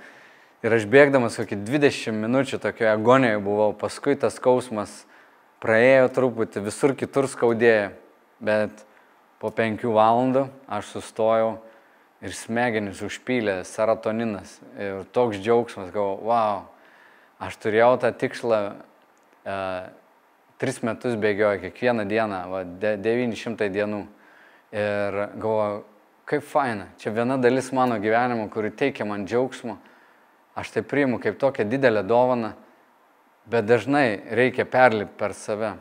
Ir 0.65 0.73
aš 0.73 0.87
bėgdamas 0.89 1.35
kokį 1.37 1.59
20 1.61 2.15
minučių 2.23 2.57
tokioje 2.57 2.89
agonijoje 2.89 3.37
buvau, 3.45 3.67
paskui 3.77 4.15
tas 4.17 4.39
skausmas 4.39 5.03
praėjo 5.61 6.07
truputį, 6.15 6.63
visur 6.65 6.95
kitur 6.97 7.27
skaudėjo, 7.29 7.91
bet 8.41 8.81
po 9.37 9.51
penkių 9.53 9.93
valandų 9.93 10.47
aš 10.65 10.89
sustojau 10.95 11.51
ir 12.25 12.33
smegenys 12.33 13.03
užpylė 13.05 13.59
serotoninas 13.69 14.57
ir 14.73 15.05
toks 15.13 15.37
džiaugsmas, 15.37 15.93
galvoju, 15.93 16.25
wow, 16.31 16.65
aš 17.45 17.61
turėjau 17.61 17.93
tą 18.01 18.15
tikslą, 18.25 18.65
e, 19.45 19.61
tris 20.57 20.81
metus 20.81 21.13
bėgioju 21.13 21.61
kiekvieną 21.67 22.09
dieną, 22.09 22.45
va, 22.49 22.65
de, 22.65 22.97
900 23.05 23.69
dienų. 23.69 24.05
Ir 24.73 25.25
galvoju, 25.37 25.83
kaip 26.25 26.53
faina, 26.57 26.89
čia 26.97 27.13
viena 27.13 27.37
dalis 27.37 27.69
mano 27.69 28.01
gyvenimo, 28.01 28.49
kuri 28.49 28.73
teikia 28.73 29.05
man 29.05 29.29
džiaugsmo, 29.29 29.77
aš 30.55 30.71
tai 30.71 30.83
priimu 30.83 31.19
kaip 31.19 31.39
tokią 31.39 31.67
didelę 31.69 32.03
dovaną 32.03 32.53
bet 33.45 33.65
dažnai 33.65 34.21
reikia 34.31 34.65
perlipti 34.65 35.17
per 35.17 35.33
save. 35.33 35.75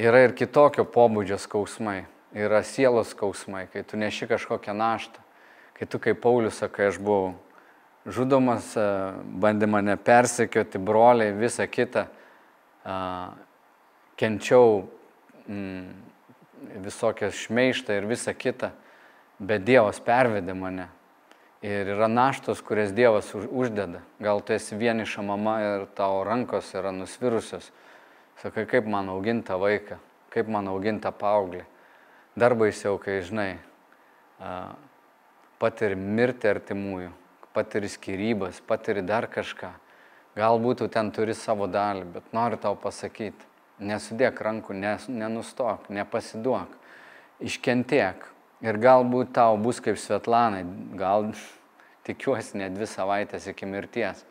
Yra 0.00 0.24
ir 0.24 0.34
kitokio 0.34 0.86
pobūdžio 0.88 1.38
skausmai, 1.38 2.04
yra 2.34 2.64
sielos 2.66 3.12
skausmai, 3.14 3.68
kai 3.70 3.84
tu 3.86 4.00
neši 4.00 4.26
kažkokią 4.32 4.74
naštą, 4.74 5.20
kai 5.76 5.86
tu 5.86 6.00
kaip 6.02 6.18
Paulius 6.22 6.58
sakai, 6.58 6.88
aš 6.90 6.98
buvau 6.98 7.34
žudomas, 8.04 8.72
e, 8.74 8.86
bandė 9.40 9.68
mane 9.70 9.94
persekioti, 9.96 10.80
broliai, 10.82 11.36
visa 11.38 11.68
kita, 11.70 12.08
kenčiau 14.20 14.82
mm, 15.46 15.86
visokias 16.84 17.38
šmeištą 17.46 17.96
ir 17.96 18.10
visa 18.10 18.34
kita, 18.36 18.74
bet 19.38 19.64
Dievas 19.64 20.02
pervedė 20.04 20.56
mane 20.58 20.90
Ir 21.64 21.88
yra 21.94 22.10
naštos, 22.12 22.60
kurias 22.60 22.90
Dievas 22.92 23.30
uždeda. 23.32 24.02
Gal 24.20 24.42
tu 24.44 24.52
esi 24.52 24.76
vieniša 24.76 25.22
mama 25.24 25.54
ir 25.62 25.86
tavo 25.96 26.18
rankos 26.28 26.68
yra 26.76 26.90
nusvirusios. 26.92 27.70
Sakai, 28.42 28.66
kaip 28.68 28.84
man 28.84 29.08
auginta 29.08 29.56
vaiką, 29.56 29.96
kaip 30.34 30.50
man 30.52 30.68
auginta 30.68 31.08
paauglį. 31.08 31.62
Dar 32.36 32.52
baisiau, 32.60 32.98
kai 33.00 33.22
žinai, 33.24 33.54
patiri 35.62 35.96
mirti 35.96 36.50
artimųjų, 36.52 37.08
patiri 37.56 37.88
skirybas, 37.88 38.60
patiri 38.68 39.00
dar 39.00 39.24
kažką. 39.32 39.72
Galbūt 40.36 40.82
tu 40.82 40.90
ten 40.92 41.08
turi 41.16 41.32
savo 41.32 41.64
dalį, 41.70 42.04
bet 42.18 42.28
noriu 42.36 42.60
tau 42.60 42.76
pasakyti, 42.76 43.48
nesudėk 43.80 44.44
rankų, 44.44 44.76
nes, 44.76 45.08
nenustok, 45.08 45.88
nepasiduok, 45.88 46.76
iškentiek, 47.40 48.33
Ir 48.64 48.78
galbūt 48.80 49.34
tau 49.36 49.58
bus 49.60 49.76
kaip 49.84 49.98
Svetlanai, 50.00 50.62
gal 50.96 51.26
tikiuosi 52.08 52.62
ne 52.62 52.70
dvi 52.72 52.86
savaitės 52.88 53.50
iki 53.50 53.68
mirties. 53.68 54.22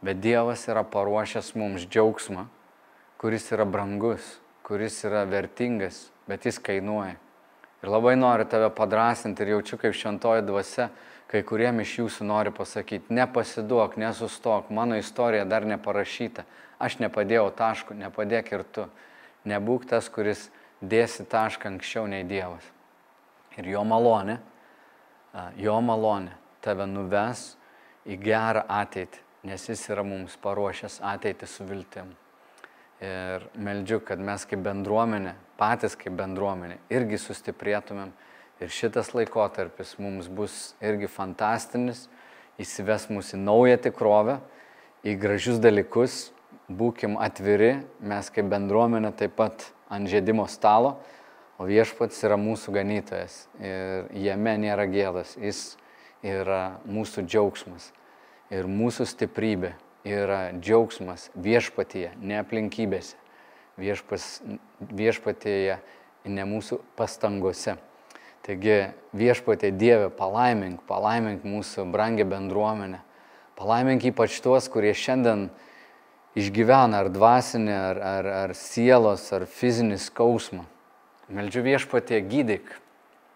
Bet 0.00 0.22
Dievas 0.24 0.62
yra 0.72 0.80
paruošęs 0.88 1.52
mums 1.60 1.84
džiaugsmą, 1.84 2.46
kuris 3.20 3.50
yra 3.52 3.66
brangus, 3.68 4.38
kuris 4.64 4.96
yra 5.04 5.26
vertingas, 5.28 6.06
bet 6.24 6.48
jis 6.48 6.56
kainuoja. 6.56 7.18
Ir 7.84 7.92
labai 7.92 8.16
noriu 8.16 8.48
tave 8.48 8.72
padrasinti 8.72 9.44
ir 9.44 9.54
jaučiu 9.58 9.76
kaip 9.84 9.96
šventoji 9.96 10.46
dvasia, 10.48 10.88
kai 11.28 11.44
kuriem 11.44 11.84
iš 11.84 11.98
jūsų 12.00 12.30
nori 12.32 12.56
pasakyti, 12.56 13.12
nepasiduok, 13.12 14.00
nesustok, 14.00 14.72
mano 14.72 14.96
istorija 14.96 15.44
dar 15.44 15.68
neparašyta, 15.68 16.48
aš 16.80 16.96
nepadėjau 17.04 17.50
taškų, 17.60 18.00
nepadėk 18.06 18.52
ir 18.56 18.64
tu. 18.72 18.88
Nebūk 19.44 19.84
tas, 19.92 20.08
kuris 20.08 20.48
dėsi 20.80 21.28
tašką 21.28 21.74
anksčiau 21.76 22.08
nei 22.08 22.24
Dievas. 22.24 22.79
Ir 23.60 23.68
jo 23.74 23.82
malonė, 23.84 24.38
jo 25.60 25.76
malonė 25.84 26.32
tave 26.64 26.86
nuves 26.88 27.54
į 28.08 28.16
gerą 28.22 28.62
ateitį, 28.72 29.20
nes 29.48 29.66
jis 29.68 29.82
yra 29.92 30.04
mums 30.06 30.36
paruošęs 30.40 31.00
ateitį 31.04 31.48
su 31.48 31.66
viltim. 31.68 32.14
Ir 33.04 33.44
meldžiu, 33.56 34.00
kad 34.04 34.20
mes 34.20 34.44
kaip 34.48 34.60
bendruomenė, 34.64 35.34
patys 35.60 35.96
kaip 35.96 36.16
bendruomenė, 36.16 36.78
irgi 36.92 37.20
sustiprėtumėm. 37.20 38.12
Ir 38.60 38.72
šitas 38.72 39.14
laikotarpis 39.16 39.94
mums 40.00 40.28
bus 40.28 40.74
irgi 40.84 41.08
fantastinis, 41.08 42.06
įsives 42.60 43.06
mus 43.08 43.32
į 43.32 43.40
naują 43.40 43.78
tikrovę, 43.88 44.36
į 45.00 45.16
gražius 45.20 45.60
dalykus, 45.64 46.26
būkim 46.68 47.16
atviri, 47.20 47.78
mes 48.04 48.28
kaip 48.32 48.50
bendruomenė 48.52 49.14
taip 49.16 49.32
pat 49.40 49.64
ant 49.88 50.08
žėdimo 50.08 50.44
stalo 50.48 50.98
O 51.60 51.66
viešpats 51.68 52.22
yra 52.24 52.38
mūsų 52.40 52.72
ganytojas 52.72 53.42
ir 53.60 54.06
jame 54.16 54.54
nėra 54.62 54.86
gėdas, 54.88 55.34
jis 55.36 55.74
yra 56.24 56.80
mūsų 56.88 57.26
džiaugsmas 57.28 57.90
ir 58.48 58.64
mūsų 58.64 59.04
stiprybė 59.10 59.74
yra 60.08 60.54
džiaugsmas 60.56 61.28
viešpatyje, 61.36 62.14
ne 62.16 62.40
aplinkybėse, 62.40 63.18
viešpas, 63.76 64.40
viešpatyje, 64.80 65.76
ne 66.24 66.48
mūsų 66.48 66.80
pastangose. 66.96 67.76
Taigi 68.40 68.94
viešpatė 69.12 69.68
Dieve, 69.76 70.08
palaimink, 70.16 70.80
palaimink 70.88 71.44
mūsų 71.44 71.84
brangę 71.92 72.24
bendruomenę, 72.24 73.02
palaimink 73.60 74.08
ypač 74.08 74.40
tuos, 74.40 74.72
kurie 74.72 74.96
šiandien 74.96 75.50
išgyvena 76.40 77.04
ar 77.04 77.12
dvasinį, 77.12 77.76
ar, 77.76 78.04
ar, 78.16 78.34
ar 78.46 78.56
sielos, 78.56 79.28
ar 79.36 79.44
fizinį 79.44 80.00
skausmą. 80.00 80.64
Meldžiu 81.30 81.62
viešpatė 81.62 82.18
gydyk, 82.26 82.72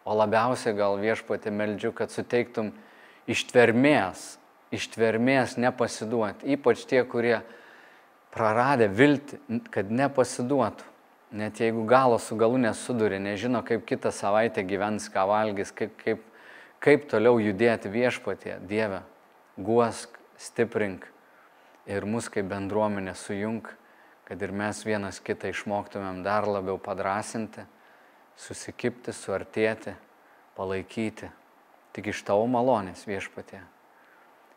o 0.04 0.16
labiausiai 0.18 0.74
gal 0.74 0.98
viešpatė 0.98 1.52
meldžiu, 1.54 1.92
kad 1.94 2.10
suteiktum 2.10 2.72
ištvermės, 3.30 4.34
ištvermės 4.74 5.54
nepasiduoti, 5.62 6.48
ypač 6.56 6.82
tie, 6.90 7.04
kurie 7.06 7.38
praradę 8.34 8.88
viltį, 8.90 9.38
kad 9.70 9.92
nepasiduotų. 9.94 10.90
Net 11.34 11.58
jeigu 11.58 11.82
galo 11.90 12.20
su 12.22 12.36
galu 12.38 12.60
nesudurė, 12.62 13.18
nežino, 13.22 13.62
kaip 13.66 13.82
kitą 13.88 14.12
savaitę 14.14 14.62
gyvens, 14.66 15.08
ką 15.10 15.24
valgys, 15.26 15.72
kaip, 15.74 15.94
kaip, 15.98 16.20
kaip 16.82 17.08
toliau 17.10 17.40
judėti 17.42 17.90
viešpatė, 17.90 18.60
Dieve, 18.70 19.00
guosk, 19.58 20.14
stiprink 20.38 21.08
ir 21.90 22.06
mus 22.06 22.28
kaip 22.30 22.46
bendruomenė 22.50 23.16
sujung, 23.18 23.66
kad 24.28 24.42
ir 24.42 24.54
mes 24.54 24.82
vienas 24.86 25.18
kitą 25.22 25.50
išmoktumėm 25.50 26.22
dar 26.26 26.46
labiau 26.46 26.78
padrasinti 26.82 27.66
susikipti, 28.40 29.12
suartėti, 29.12 29.94
palaikyti. 30.56 31.30
Tik 31.94 32.10
iš 32.10 32.24
tavo 32.26 32.46
malonės 32.50 33.04
viešpatė. 33.06 33.60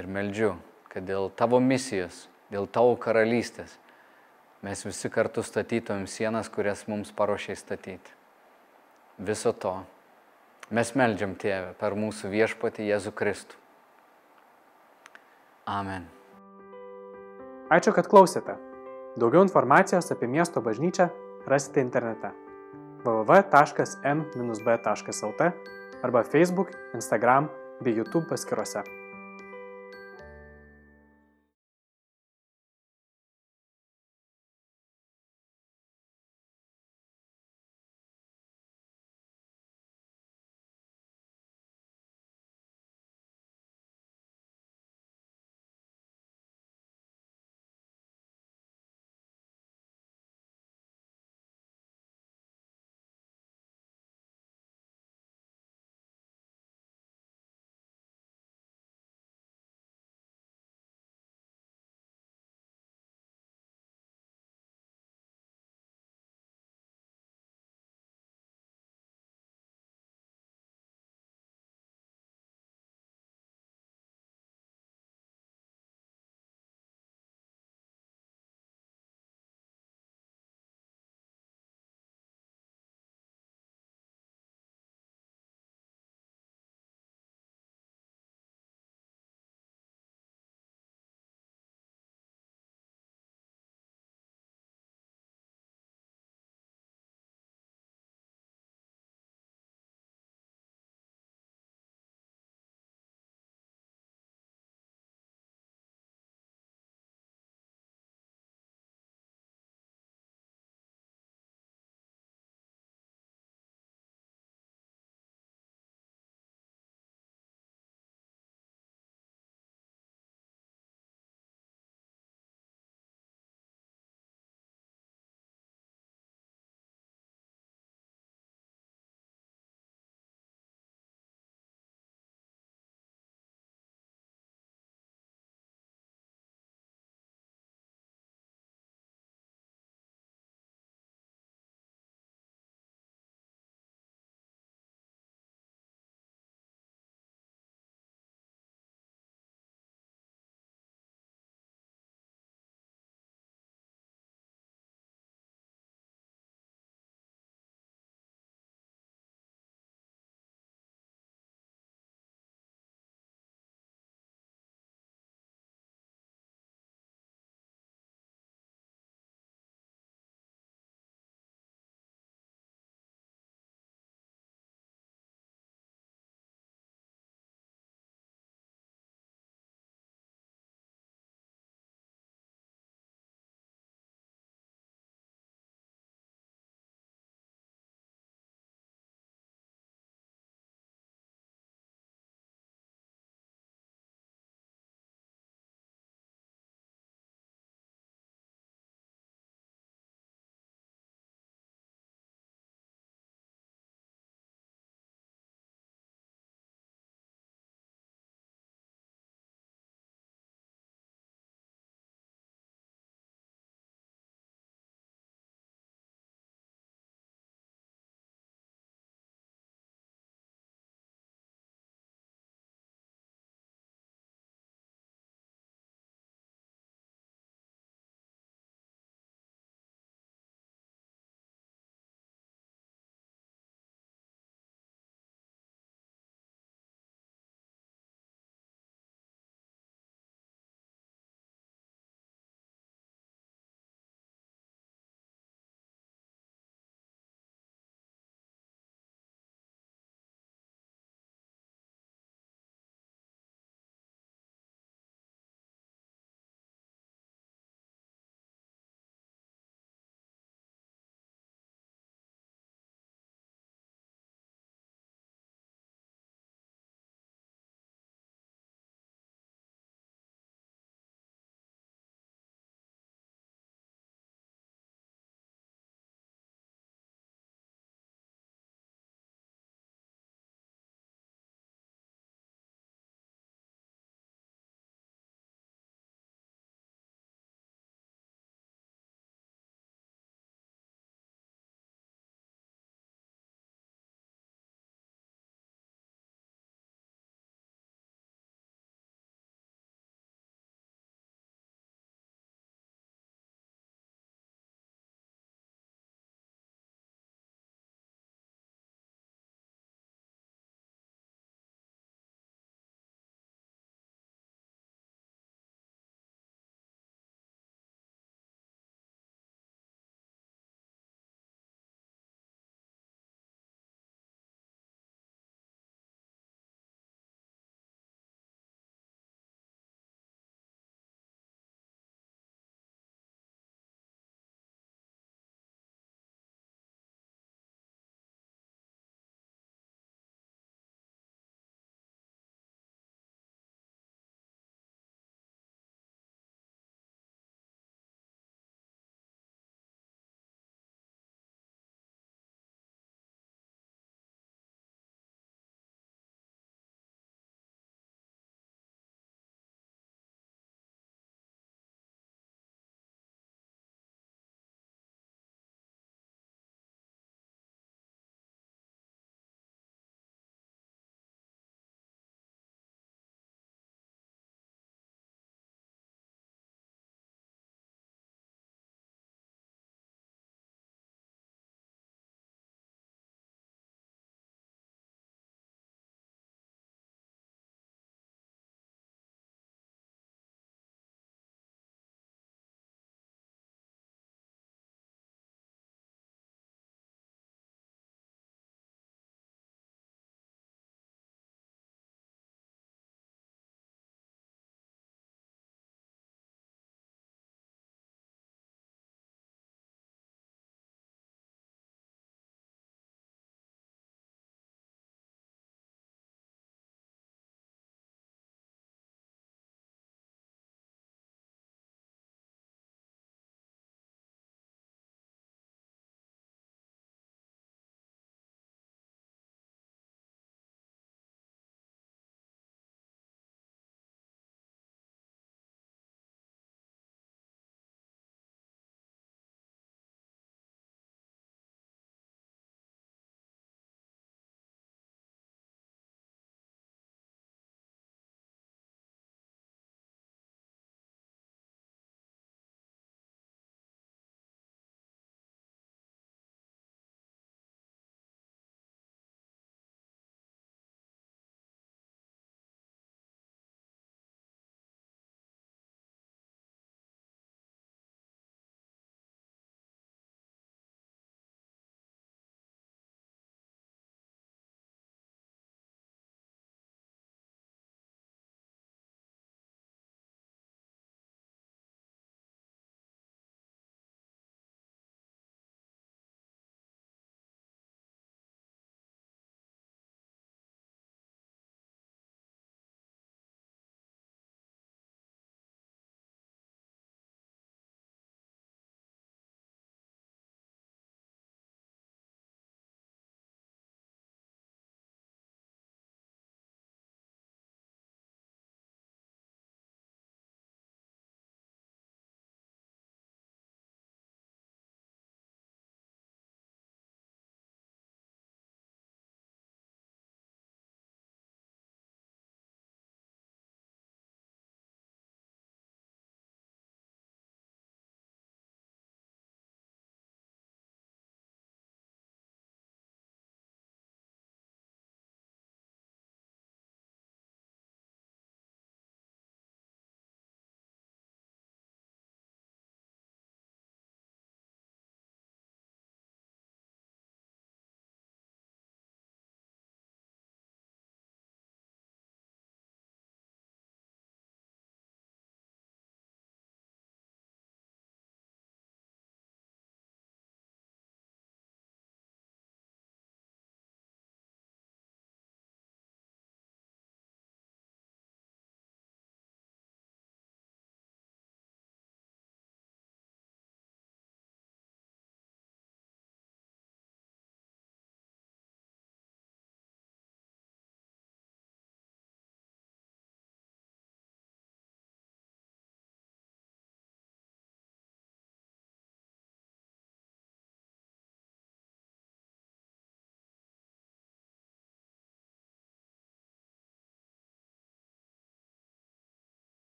Ir 0.00 0.08
meldžiu, 0.08 0.54
kad 0.88 1.04
dėl 1.04 1.28
tavo 1.36 1.60
misijos, 1.60 2.26
dėl 2.52 2.68
tavo 2.70 2.94
karalystės 2.96 3.76
mes 4.64 4.80
visi 4.86 5.10
kartu 5.12 5.44
statytumėm 5.44 6.08
sienas, 6.10 6.48
kurias 6.50 6.86
mums 6.88 7.12
paruošiai 7.14 7.58
statyti. 7.58 8.16
Viso 9.18 9.52
to 9.52 9.74
mes 10.74 10.94
meldžiam 10.98 11.36
Tėvę 11.38 11.76
per 11.78 11.94
mūsų 11.98 12.32
viešpatį 12.32 12.88
Jėzų 12.88 13.14
Kristų. 13.18 13.60
Amen. 15.68 16.08
Ačiū, 17.68 17.92
kad 17.92 18.08
klausėte. 18.08 18.56
Daugiau 19.20 19.44
informacijos 19.44 20.08
apie 20.14 20.30
miesto 20.30 20.64
bažnyčią 20.64 21.10
rasite 21.50 21.84
internete 21.84 22.32
www.m-b.lt 23.08 24.86
arba 26.02 26.22
Facebook, 26.24 26.70
Instagram 26.94 27.48
bei 27.80 27.90
YouTube 27.90 28.26
paskiruose. 28.28 28.97